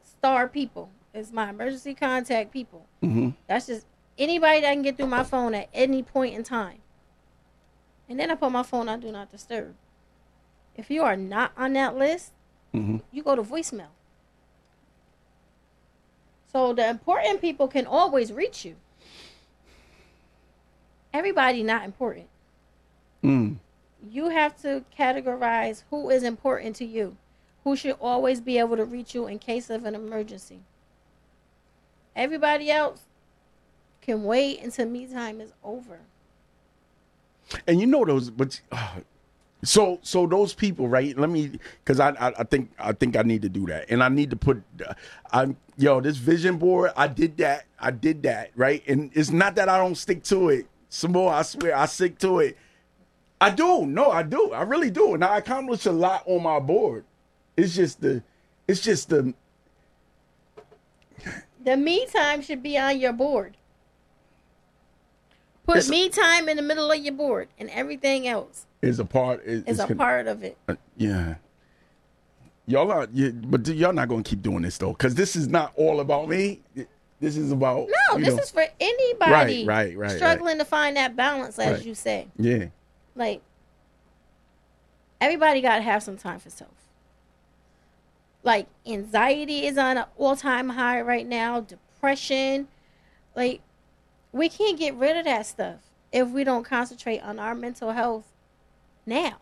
[0.03, 0.89] star people.
[1.13, 2.85] It's my emergency contact people.
[3.01, 3.33] mhm.
[3.47, 3.85] That's just
[4.17, 6.80] anybody that can get through my phone at any point in time.
[8.11, 9.73] And then I put my phone on do not disturb.
[10.75, 12.33] If you are not on that list,
[12.73, 13.01] Mhm.
[13.09, 13.87] you go to voicemail.
[16.51, 18.75] So the important people can always reach you.
[21.13, 22.27] Everybody not important.
[23.23, 23.59] Mm.
[24.09, 27.15] You have to categorize who is important to you.
[27.63, 30.59] Who should always be able to reach you in case of an emergency.
[32.13, 33.03] Everybody else
[34.01, 36.01] can wait until me time is over.
[37.67, 38.99] And you know those, but uh,
[39.63, 41.17] so so those people, right?
[41.17, 44.03] Let me, because I, I I think I think I need to do that, and
[44.03, 44.93] I need to put, uh,
[45.31, 46.91] I yo this vision board.
[46.95, 47.65] I did that.
[47.79, 48.83] I did that, right?
[48.87, 50.67] And it's not that I don't stick to it.
[50.89, 52.57] Some more, I swear, I stick to it.
[53.39, 53.85] I do.
[53.85, 54.51] No, I do.
[54.51, 57.05] I really do, and I accomplish a lot on my board.
[57.57, 58.23] It's just the,
[58.67, 59.33] it's just the
[61.63, 63.55] The me time should be on your board.
[65.71, 69.05] Put It's- me time in the middle of your board, and everything else is a
[69.05, 69.41] part.
[69.45, 70.57] Is, is a con- part of it.
[70.67, 71.35] Uh, yeah.
[72.67, 75.99] Y'all are, but y'all not gonna keep doing this though, because this is not all
[75.99, 76.61] about me.
[77.19, 80.97] This is about No, this know, is for anybody Right, right, right, struggling to find
[80.97, 81.85] that balance, as Right.
[81.85, 82.27] you say.
[82.37, 82.65] yeah,
[83.15, 83.41] Like
[85.19, 86.71] everybody got to have some time for self.
[88.43, 91.61] Like anxiety is on an all-time high right now.
[91.61, 92.67] Depression,
[93.35, 93.61] like
[94.31, 95.79] we can't get rid of that stuff
[96.11, 98.25] if we don't concentrate on our mental health
[99.05, 99.37] now.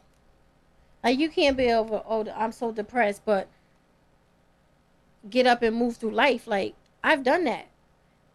[1.03, 3.47] Like you can't be over, oh, I'm so depressed, but
[5.29, 6.47] get up and move through life.
[6.47, 7.67] Like I've done that,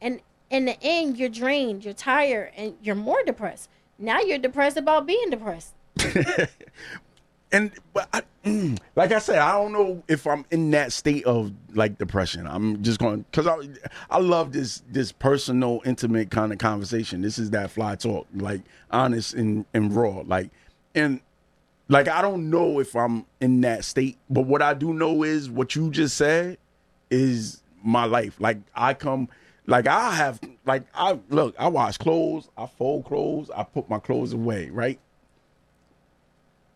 [0.01, 3.69] and in the end, you're drained, you're tired, and you're more depressed.
[3.99, 5.75] Now you're depressed about being depressed.
[7.55, 11.25] and but I, mm, like I said, I don't know if I'm in that state
[11.25, 12.49] of like depression.
[12.49, 13.59] I'm just going because I
[14.11, 17.23] I love this this personal, intimate kind of conversation.
[17.23, 20.51] This is that fly talk, like honest and and raw, like
[20.97, 21.21] and
[21.89, 25.49] like I don't know if I'm in that state, but what I do know is
[25.49, 26.59] what you just said
[27.09, 28.41] is my life.
[28.41, 29.29] Like I come
[29.67, 34.01] like I have like I look, I wash clothes, I fold clothes, I put my
[34.01, 34.99] clothes away, right?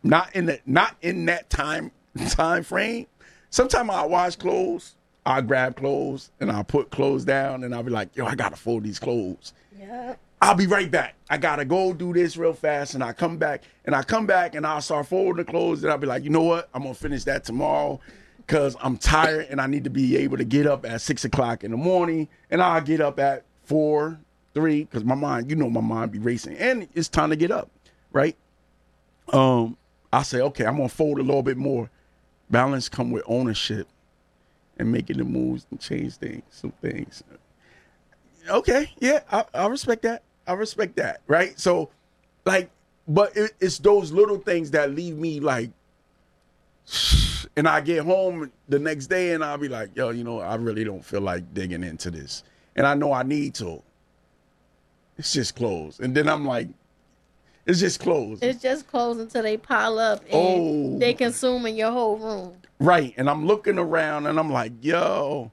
[0.03, 1.91] Not in the not in that time
[2.31, 3.07] time frame.
[3.51, 7.91] Sometimes I wash clothes, I grab clothes and I'll put clothes down and I'll be
[7.91, 9.53] like, yo, I gotta fold these clothes.
[9.79, 10.17] Yeah.
[10.41, 11.15] I'll be right back.
[11.29, 14.55] I gotta go do this real fast, and I come back, and I come back,
[14.55, 16.69] and I'll start folding the clothes, and I'll be like, you know what?
[16.73, 18.01] I'm gonna finish that tomorrow,
[18.47, 21.65] cause I'm tired, and I need to be able to get up at six o'clock
[21.65, 24.21] in the morning, and I'll get up at four,
[24.55, 27.51] three, cause my mind, you know, my mind be racing, and it's time to get
[27.51, 27.69] up,
[28.13, 28.37] right?
[29.33, 29.77] Um,
[30.13, 31.91] I say, okay, I'm gonna fold a little bit more.
[32.51, 33.87] Balance come with ownership,
[34.79, 37.23] and making the moves and change things, some things
[38.49, 40.23] okay, yeah, I, I respect that.
[40.47, 41.59] I respect that, right?
[41.59, 41.91] So,
[42.45, 42.71] like,
[43.07, 45.71] but it, it's those little things that leave me like,
[47.57, 50.55] and I get home the next day and I'll be like, yo, you know, I
[50.57, 52.43] really don't feel like digging into this,
[52.77, 53.83] and I know I need to.
[55.17, 56.69] It's just closed, and then I'm like,
[57.69, 60.99] it's just closed, It's just clothes until they pile up and Oh.
[60.99, 62.55] they consuming your whole room.
[62.81, 63.13] right?
[63.17, 65.53] And I'm looking around and I'm like, yo.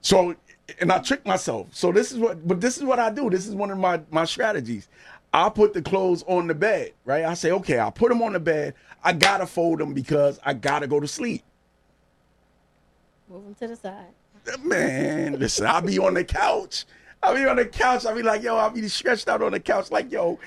[0.00, 0.34] So,
[0.80, 1.68] and I trick myself.
[1.72, 3.28] So this is what, but this is what I do.
[3.30, 4.88] This is one of my my strategies.
[5.34, 7.24] I put the clothes on the bed, right?
[7.24, 8.74] I say, okay, I'll put them on the bed.
[9.04, 11.42] I gotta fold them because I gotta go to sleep.
[13.28, 14.58] Move them to the side.
[14.62, 16.84] Man, listen, I'll be on the couch.
[17.22, 18.04] I'll be on the couch.
[18.04, 20.38] I'll be like, yo, I'll be stretched out on the couch, like, yo,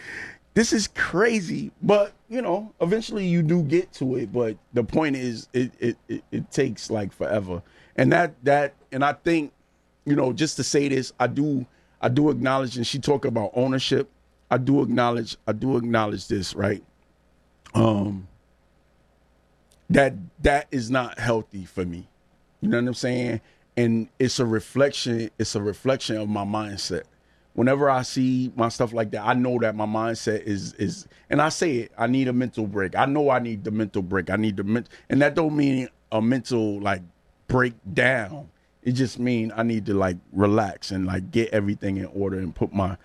[0.56, 1.72] this is crazy.
[1.84, 4.34] But you know, eventually you do get to it.
[4.34, 7.64] But the point is, it it it, it takes like forever.
[7.98, 9.54] And that that and I think,
[10.06, 11.68] you know, just to say this, I do
[12.02, 14.10] I do acknowledge, and she talk about ownership.
[14.52, 15.38] I do acknowledge.
[15.48, 16.84] I do acknowledge this, right?
[17.76, 18.28] Um.
[19.90, 22.10] That that is not healthy for me.
[22.62, 23.42] You know what I'm saying?
[23.78, 27.04] And it's a reflection, it's a reflection of my mindset.
[27.56, 31.42] Whenever I see my stuff like that, I know that my mindset is is and
[31.42, 32.96] I say it, I need a mental break.
[32.96, 34.30] I know I need the mental break.
[34.30, 37.02] I need the mental and that don't mean a mental like
[37.48, 38.50] breakdown.
[38.84, 42.54] It just mean I need to like relax and like get everything in order and
[42.54, 42.98] put my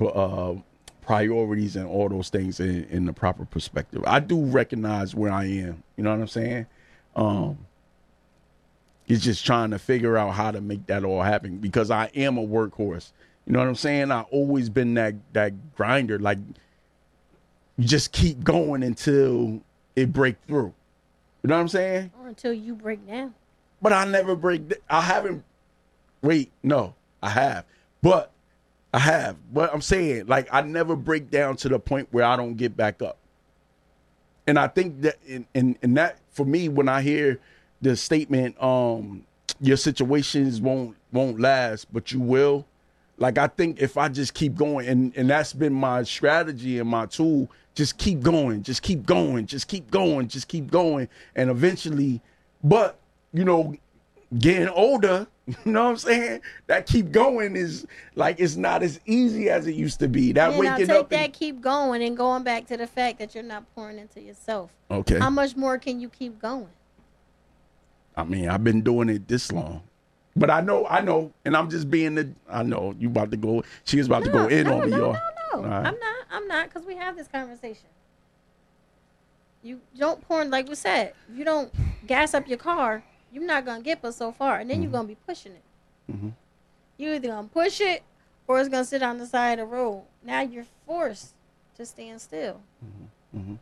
[0.00, 0.54] uh,
[1.02, 4.02] priorities and all those things in, in the proper perspective.
[4.06, 5.82] I do recognize where I am.
[5.96, 6.66] You know what I'm saying?
[7.14, 7.58] Um,
[9.06, 12.38] it's just trying to figure out how to make that all happen because I am
[12.38, 13.12] a workhorse.
[13.46, 14.10] You know what I'm saying?
[14.10, 16.18] I've always been that that grinder.
[16.18, 16.38] Like
[17.76, 19.60] you just keep going until
[19.94, 20.74] it break through.
[21.42, 22.10] You know what I'm saying?
[22.20, 23.34] Or until you break down.
[23.80, 24.74] But I never break.
[24.90, 25.44] I haven't.
[26.22, 27.64] Wait, no, I have.
[28.02, 28.32] But
[28.92, 29.36] I have.
[29.52, 32.76] But I'm saying, like, I never break down to the point where I don't get
[32.76, 33.18] back up.
[34.46, 37.38] And I think that, and and, in that, for me, when I hear
[37.82, 39.24] the statement, um,
[39.60, 42.66] your situations won't won't last, but you will.
[43.18, 46.88] Like I think if I just keep going, and and that's been my strategy and
[46.88, 51.50] my tool, just keep going, just keep going, just keep going, just keep going, and
[51.50, 52.20] eventually,
[52.62, 52.98] but
[53.32, 53.74] you know,
[54.38, 56.40] getting older, you know what I'm saying?
[56.66, 60.32] That keep going is like it's not as easy as it used to be.
[60.32, 61.08] That I'll waking take up.
[61.10, 64.20] that, and- keep going, and going back to the fact that you're not pouring into
[64.20, 64.70] yourself.
[64.90, 65.18] okay.
[65.18, 66.68] How much more can you keep going?
[68.14, 69.82] I mean, I've been doing it this long.
[70.36, 72.30] But I know, I know, and I'm just being the.
[72.48, 73.64] I know you about to go.
[73.84, 75.12] She was about to go in no, on me, no, y'all.
[75.14, 75.20] No,
[75.52, 75.86] no, All right.
[75.86, 76.16] I'm not.
[76.30, 77.86] I'm not because we have this conversation.
[79.62, 81.14] You don't pour, like we said.
[81.32, 81.72] If you don't
[82.06, 84.82] gas up your car, you're not gonna get but so far, and then Mm-hmm.
[84.84, 86.32] you're gonna be pushing it.
[86.98, 88.02] You're either gonna push it
[88.46, 90.04] or it's gonna sit on the side of the road.
[90.22, 91.34] Now you're forced
[91.76, 92.60] to stand still.
[93.36, 93.54] Mm-hmm.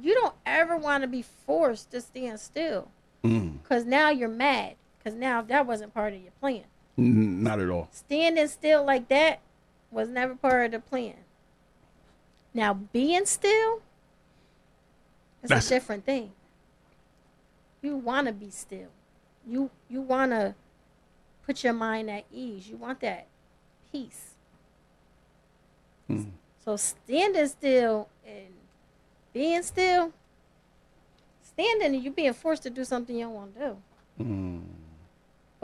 [0.00, 2.88] You don't ever want to be forced to stand still
[3.22, 6.64] Mm, because now you're mad because now that wasn't part of your plan.
[6.96, 7.88] not at all.
[7.92, 9.40] Standing still like that
[9.90, 11.16] was never part of the plan.
[12.54, 13.82] Now being still
[15.42, 16.32] is a different thing.
[17.82, 18.88] You want to be still.
[19.46, 20.54] You you want to
[21.44, 22.68] put your mind at ease.
[22.68, 23.26] You want that
[23.92, 24.34] peace.
[26.08, 26.30] Mm.
[26.64, 28.54] So standing still and
[29.34, 30.12] being still,
[31.42, 33.76] standing and you being forced to do something you don't want to do.
[34.24, 34.62] Mm,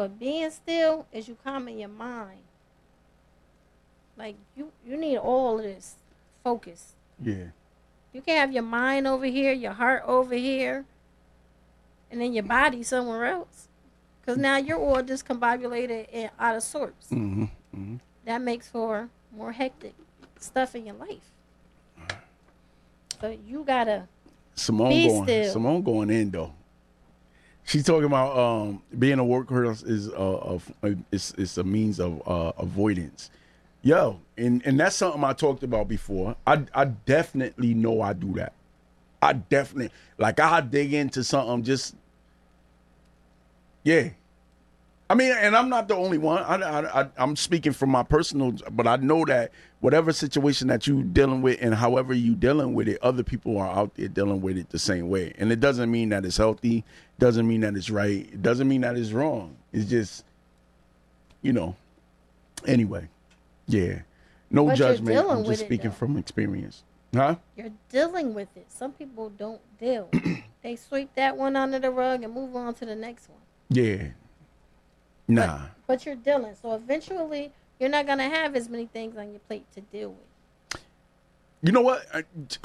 [0.01, 2.41] But being still is you calming your mind.
[4.17, 5.97] Like you, you need all of this
[6.43, 6.95] focus.
[7.23, 7.49] yeah.
[8.15, 10.87] You can't have your mind over here, your heart over here,
[12.11, 13.69] and then your body somewhere else.
[14.23, 17.11] Because now you're all discombobulated and out of sorts.
[17.11, 19.93] hmm hmm That makes for more hectic
[20.39, 21.31] stuff in your life.
[23.21, 24.09] So you gotta
[24.55, 25.25] Simone Be going.
[25.25, 25.53] still.
[25.53, 26.55] Simone going in though.
[27.71, 30.73] She's talking about um, being a workhorse is uh, of
[31.13, 33.31] it's it's a means of uh, avoidance.
[33.83, 36.35] Yo, and and that's something I talked about before.
[36.45, 38.55] I I definitely know I do that.
[39.23, 41.95] I definitely like I dig into something just
[43.85, 44.09] yeah.
[45.11, 46.41] I mean, and I'm not the only one.
[46.45, 50.87] I, I, I, I'm speaking from my personal, but I know that whatever situation that
[50.87, 54.41] you're dealing with and however you're dealing with it, other people are out there dealing
[54.41, 55.35] with it the same way.
[55.37, 56.85] And it doesn't mean that it's healthy.
[57.19, 58.29] Doesn't mean that it's right.
[58.33, 59.57] It doesn't mean that it's wrong.
[59.73, 60.25] It's just,
[61.43, 61.75] you know.
[62.65, 63.09] Anyway,
[63.67, 64.03] yeah.
[64.49, 65.19] No But judgment.
[65.19, 66.85] I'm just speaking from experience.
[67.13, 67.35] Huh?
[67.57, 68.67] you're dealing with it.
[68.69, 70.09] Some people don't deal.
[70.63, 73.41] they sweep that one under the rug and move on to the next one.
[73.71, 74.11] Yeah.
[75.31, 75.61] Nah.
[75.87, 76.55] But you're dealing.
[76.61, 80.81] So eventually you're not gonna have as many things on your plate to deal with.
[81.63, 82.07] You know what?
[82.15, 82.25] I,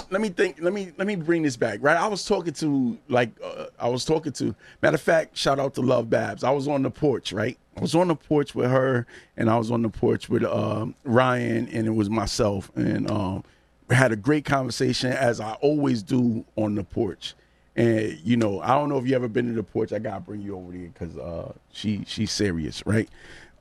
[0.10, 0.62] let me think.
[0.62, 1.80] Let me let me bring this back.
[1.82, 4.56] Right, I was talking to like uh, I was talking to.
[4.82, 6.45] Matter of fact, shout out to Love Babs.
[6.45, 7.34] I was on the porch.
[7.34, 10.45] Right, I was on the porch with her, and I was on the porch with
[10.45, 13.43] um, Ryan, and it was myself, and um,
[13.89, 17.36] we had a great conversation as I always do on the porch.
[17.76, 19.92] And you know, I don't know if you ever been to the porch.
[19.92, 23.10] I gotta bring you over there because uh, she she's serious, right?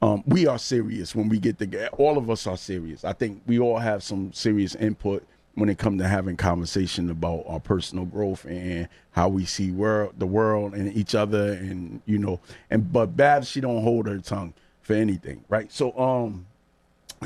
[0.03, 1.89] Um, we are serious when we get together.
[1.97, 3.05] All of us are serious.
[3.05, 7.45] I think we all have some serious input when it comes to having conversation about
[7.47, 12.19] our personal growth and how we see world, the world and each other, and you
[12.19, 12.41] know.
[12.71, 15.73] And but Babs, she don't hold her tongue for anything, right?
[15.73, 16.47] So um,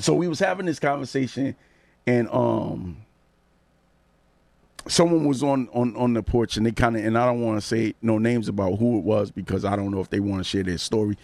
[0.00, 1.56] so we was having this conversation,
[2.06, 2.98] and um,
[4.86, 7.60] someone was on on on the porch and they kind of and I don't want
[7.60, 10.40] to say no names about who it was because I don't know if they want
[10.40, 11.16] to share their story.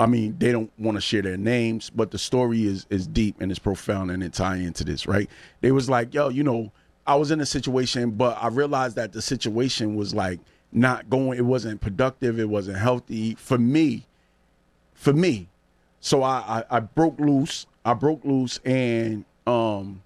[0.00, 3.40] I mean, they don't want to share their names, but the story is is deep
[3.40, 5.28] and it's profound and it tie into this, right?
[5.60, 6.70] They was like, "Yo, you know,
[7.06, 10.40] I was in a situation, but I realized that the situation was like
[10.70, 14.06] not going it wasn't productive, it wasn't healthy for me.
[14.94, 15.48] For me.
[16.00, 17.66] So I I, I broke loose.
[17.84, 20.02] I broke loose and um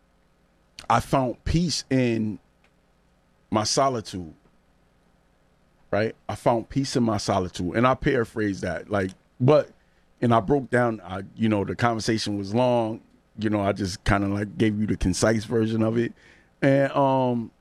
[0.89, 2.39] I found peace in
[3.53, 4.35] my solitude.
[5.93, 6.17] right?
[6.29, 9.71] I found peace in my solitude, and I paraphrase that, like, but,
[10.23, 11.03] and I broke down.
[11.05, 13.03] I, you know, the conversation was long.
[13.39, 16.15] You know, I just kind of like gave you the concise version of it,
[16.63, 17.53] and um,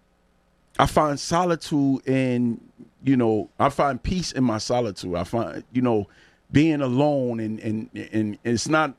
[0.79, 2.61] I find solitude in,
[3.03, 5.15] you know, I find peace in my solitude.
[5.15, 6.07] I find, you know,
[6.51, 8.95] being alone, and and and it's not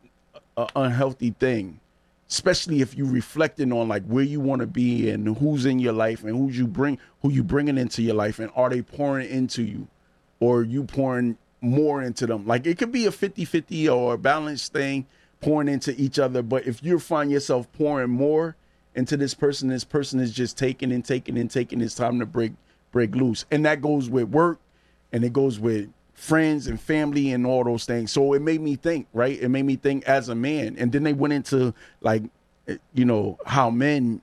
[0.59, 1.81] an unhealthy thing
[2.33, 5.93] especially if you reflecting on like where you want to be and who's in your
[5.93, 9.29] life and who you bring who you bringing into your life and are they pouring
[9.29, 9.87] into you
[10.41, 12.47] or you pouring more into them?
[12.47, 15.07] Like it could be a 50-50 or a balanced thing
[15.43, 18.57] pouring into each other but if you find yourself pouring more
[18.95, 22.25] into this person this person is just taking and taking and taking it's time to
[22.25, 22.53] break
[22.93, 23.45] break loose.
[23.51, 24.59] And that goes with work
[25.13, 25.91] and it goes with
[26.23, 28.13] friends and family and all those things.
[28.13, 29.37] So it made me think, right?
[29.43, 30.77] It made me think as a man.
[30.79, 32.23] And then they went into like,
[32.69, 34.23] eh, you know, how men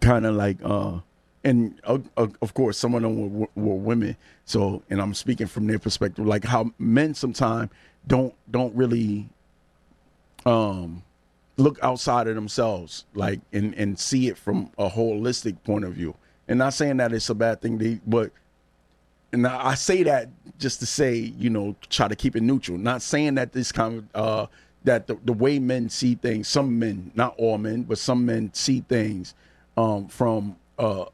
[0.00, 0.98] kind of like, uh,
[1.44, 4.16] and uh, uh, of course, some of them were, were women.
[4.46, 7.70] So, and I'm speaking from their perspective, like how men sometimes
[8.08, 9.28] don't don't really
[10.44, 11.02] um
[11.56, 16.16] look outside of themselves, like and and see it from a holistic point of view.
[16.48, 18.32] And not saying that it's a bad thing, they, but
[19.32, 22.78] and I say that just to say, you know, try to keep it neutral.
[22.78, 24.46] Not saying that this kind of uh,
[24.84, 28.52] that the, the way men see things, some men, not all men, but some men
[28.54, 29.34] see things
[29.76, 31.06] um, from uh,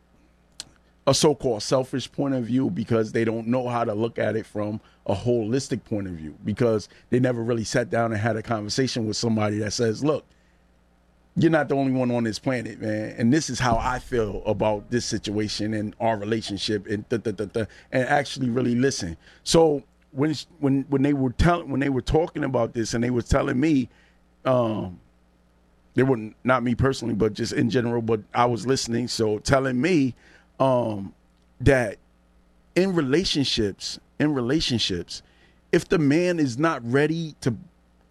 [1.07, 4.47] a so-called selfish point of view because they don't know how to look at it
[4.47, 8.43] from a holistic point of view because they never really sat down and had a
[8.43, 10.25] conversation with somebody that says, "Look,
[11.37, 13.15] you're not the only one on this planet, man.
[13.17, 17.31] And this is how I feel about this situation and our relationship, and da, da,
[17.31, 19.17] da, da, and actually really listen.
[19.43, 23.11] So when when when they were telling when they were talking about this, and they
[23.11, 23.89] were telling me,
[24.45, 25.01] um,
[25.95, 28.03] they were not not me personally, but just in general.
[28.03, 30.15] But I was listening, so telling me,
[30.61, 31.15] um,
[31.61, 31.97] that
[32.75, 35.23] in relationships, in relationships,
[35.73, 37.57] if the man is not ready to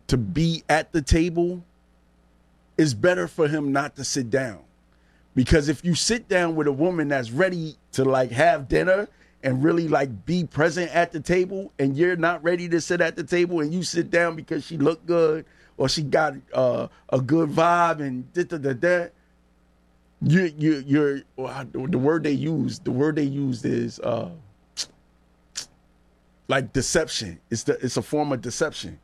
[0.07, 1.63] to be at the table
[2.77, 4.59] it's better for him not to sit down.
[5.35, 9.07] Because if you sit down with a woman that's ready to like have dinner
[9.43, 13.15] and really like be present at the table and you're not ready to sit at
[13.15, 15.45] the table and you sit down because she looked good
[15.77, 19.07] or she got uh, a good vibe and da da da da
[20.21, 24.29] you you you're the word they use the word they used is uh
[26.47, 28.99] like deception it's the it's a form of deception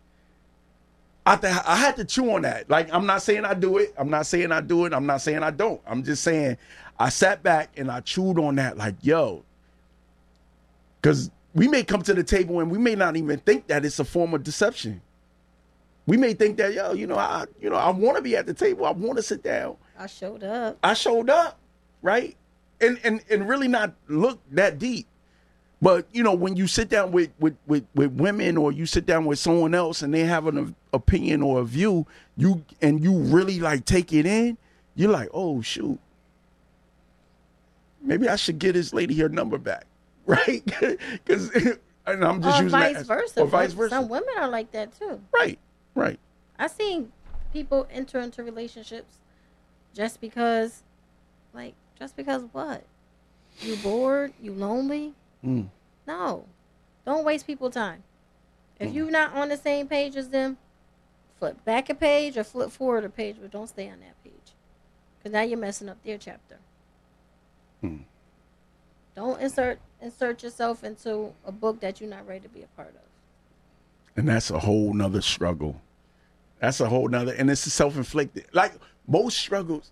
[1.27, 2.69] I th- I had to chew on that.
[2.69, 3.93] Like I'm not saying I do it.
[3.97, 4.93] I'm not saying I do it.
[4.93, 5.81] I'm not saying I don't.
[5.85, 6.57] I'm just saying
[6.97, 8.77] I sat back and I chewed on that.
[8.77, 9.43] Like yo,
[11.01, 13.99] because we may come to the table and we may not even think that it's
[13.99, 15.01] a form of deception.
[16.05, 18.45] We may think that yo, you know, I you know I want to be at
[18.45, 18.85] the table.
[18.85, 19.75] I want to sit down.
[19.99, 20.77] I showed up.
[20.81, 21.59] I showed up,
[22.01, 22.37] right?
[22.79, 25.07] And and and really not look that deep.
[25.81, 29.05] But you know, when you sit down with, with, with, with, women or you sit
[29.05, 33.15] down with someone else and they have an opinion or a view, you and you
[33.15, 34.57] really like take it in,
[34.95, 35.99] you're like, oh shoot,
[38.01, 39.85] maybe I should get this lady her number back,
[40.25, 40.65] right?
[40.65, 41.51] Because
[42.07, 43.41] and I'm just or using vice that versa.
[43.41, 43.95] or vice versa.
[43.95, 45.21] Some women are like that too.
[45.31, 45.59] Right,
[45.93, 46.19] right.
[46.57, 47.11] I seen
[47.53, 49.17] people enter into relationships
[49.93, 50.81] just because,
[51.53, 52.83] like, just because what?
[53.59, 54.33] You bored?
[54.41, 55.13] You lonely?
[55.45, 55.69] Mm.
[56.07, 56.45] No,
[57.05, 58.03] don't waste people time.
[58.79, 58.93] If Mm.
[58.93, 60.57] you're not on the same page as them,
[61.39, 64.53] flip back a page or flip forward a page, but don't stay on that page,
[65.17, 66.57] because now you're messing up their chapter.
[67.81, 67.97] Hmm.
[69.15, 72.89] Don't insert insert yourself into a book that you're not ready to be a part
[72.89, 73.01] of.
[74.15, 75.81] And that's a whole nother struggle.
[76.59, 78.47] That's a whole nother, and it's self-inflicted.
[78.53, 78.73] Like
[79.07, 79.91] most struggles,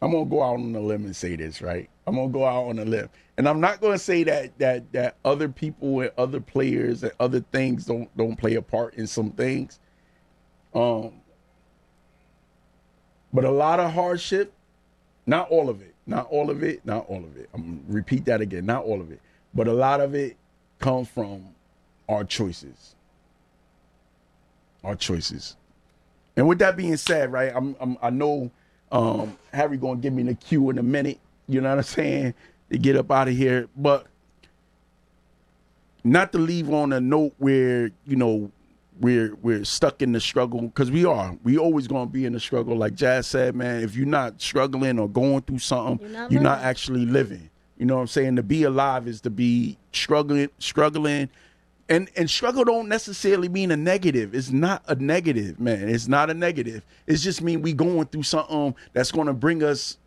[0.00, 1.88] I'm gonna go out on a limb and say this, right?
[2.06, 5.16] I'm gonna go out on a limb, and I'm not gonna say that that that
[5.24, 9.30] other people and other players and other things don't don't play a part in some
[9.30, 9.78] things.
[10.74, 11.20] Um,
[13.32, 14.52] but a lot of hardship,
[15.26, 17.48] not all of it, not all of it, not all of it.
[17.54, 19.20] I'm repeat that again, not all of it,
[19.54, 20.36] but a lot of it
[20.80, 21.48] comes from
[22.08, 22.94] our choices,
[24.82, 25.56] our choices.
[26.36, 28.50] And with that being said, right, I'm, I'm I know
[28.90, 31.20] um, Harry gonna give me the cue in a minute.
[31.52, 32.34] You know what I'm saying?
[32.70, 34.06] To get up out of here, but
[36.04, 38.50] not to leave on a note where you know
[39.00, 41.36] we're we're stuck in the struggle because we are.
[41.44, 42.76] We always gonna be in the struggle.
[42.76, 46.42] Like Jazz said, man, if you're not struggling or going through something, You're not you're
[46.42, 47.50] not actually living.
[47.78, 48.36] You know what I'm saying?
[48.36, 51.28] To be alive is to be struggling, struggling,
[51.88, 54.34] and and struggle don't necessarily mean a negative.
[54.34, 55.88] It's not a negative, man.
[55.88, 56.82] It's not a negative.
[57.06, 59.98] It's just mean we going through something that's going to bring us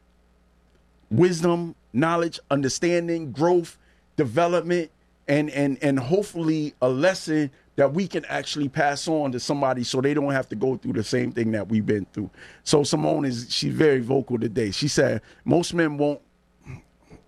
[1.11, 3.77] wisdom, knowledge, understanding, growth,
[4.15, 4.91] development,
[5.27, 9.99] and and and hopefully a lesson that we can actually pass on to somebody so
[9.99, 12.29] they don't have to go through the same thing that we've been through.
[12.63, 14.71] So Simone is she's very vocal today.
[14.71, 16.21] She said most men won't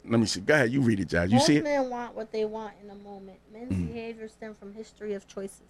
[0.10, 0.40] let me see.
[0.40, 1.30] Go ahead, you read it, Jazz.
[1.30, 1.64] You Most see it?
[1.64, 3.40] men want what they want in a moment.
[3.52, 3.88] Men's mm-hmm.
[3.88, 5.62] behavior stem from history of choices.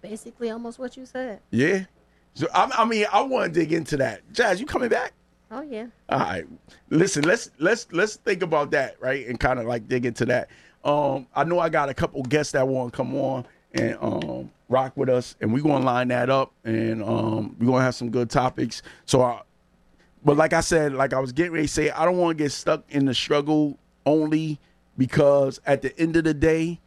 [0.00, 1.40] Basically, almost what you said.
[1.50, 1.84] Yeah.
[2.34, 4.22] So I, I mean, I want to dig into that.
[4.32, 5.12] Jazz, you coming back?
[5.50, 5.86] Oh yeah.
[6.08, 6.46] All right.
[6.90, 9.26] Listen, let's let's let's think about that, right?
[9.26, 10.50] And kind of like dig into that.
[10.84, 14.50] Um, I know I got a couple guests that want to come on and um
[14.68, 18.10] rock with us, and we're gonna line that up, and um we're gonna have some
[18.10, 18.82] good topics.
[19.06, 19.40] So, I,
[20.24, 22.44] but like I said, like I was getting ready to say, I don't want to
[22.44, 24.58] get stuck in the struggle only
[24.98, 26.80] because at the end of the day,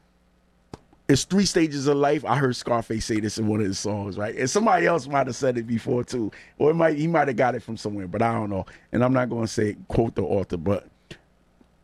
[1.11, 2.23] it's three stages of life.
[2.23, 4.33] I heard Scarface say this in one of his songs, right?
[4.33, 7.35] And somebody else might have said it before too, or it might he might have
[7.35, 8.65] got it from somewhere, but I don't know.
[8.93, 10.87] And I'm not going to say quote the author, but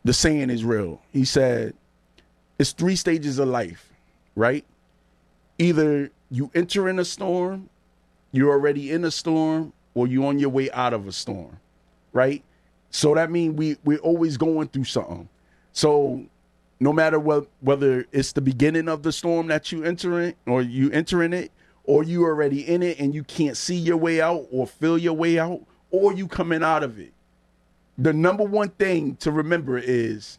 [0.02, 1.02] the saying is real.
[1.12, 1.74] He said,
[2.58, 3.92] "It's three stages of life,
[4.34, 4.64] right?
[5.58, 7.68] Either you enter in a storm,
[8.32, 11.60] you're already in a storm, or you're on your way out of a storm,
[12.14, 12.42] right?
[12.88, 15.28] So that means we we're always going through something.
[15.74, 16.24] So
[16.80, 20.62] no matter what whether it's the beginning of the storm that you enter in or
[20.62, 21.50] you enter in it
[21.84, 25.14] or you already in it and you can't see your way out or feel your
[25.14, 25.60] way out
[25.90, 27.12] or you coming out of it.
[27.96, 30.38] The number one thing to remember is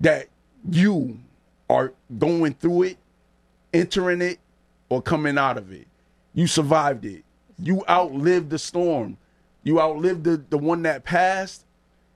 [0.00, 0.28] that
[0.70, 1.18] you
[1.68, 2.98] are going through it
[3.72, 4.38] entering it
[4.88, 5.86] or coming out of it.
[6.34, 7.24] You survived it.
[7.58, 9.16] You outlived the storm.
[9.62, 11.64] You outlived the, the one that passed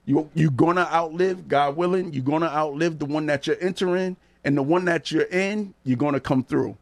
[0.06, 4.56] you you're gonna outlive, God willing, you're gonna outlive the one that you're entering, and
[4.56, 6.76] the one that you're in, you're gonna come through.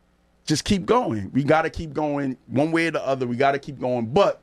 [0.47, 1.31] Just keep going.
[1.33, 3.27] We gotta keep going one way or the other.
[3.27, 4.07] We gotta keep going.
[4.07, 4.41] But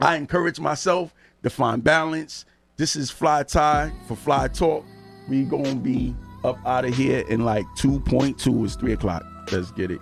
[0.00, 1.14] I encourage myself
[1.44, 2.44] to find balance.
[2.76, 4.84] This is Fly Tye for Fly Talk.
[5.28, 8.64] We gonna be up out of here in like 2.2.
[8.64, 9.24] is three o'clock.
[9.52, 10.00] Let's get it.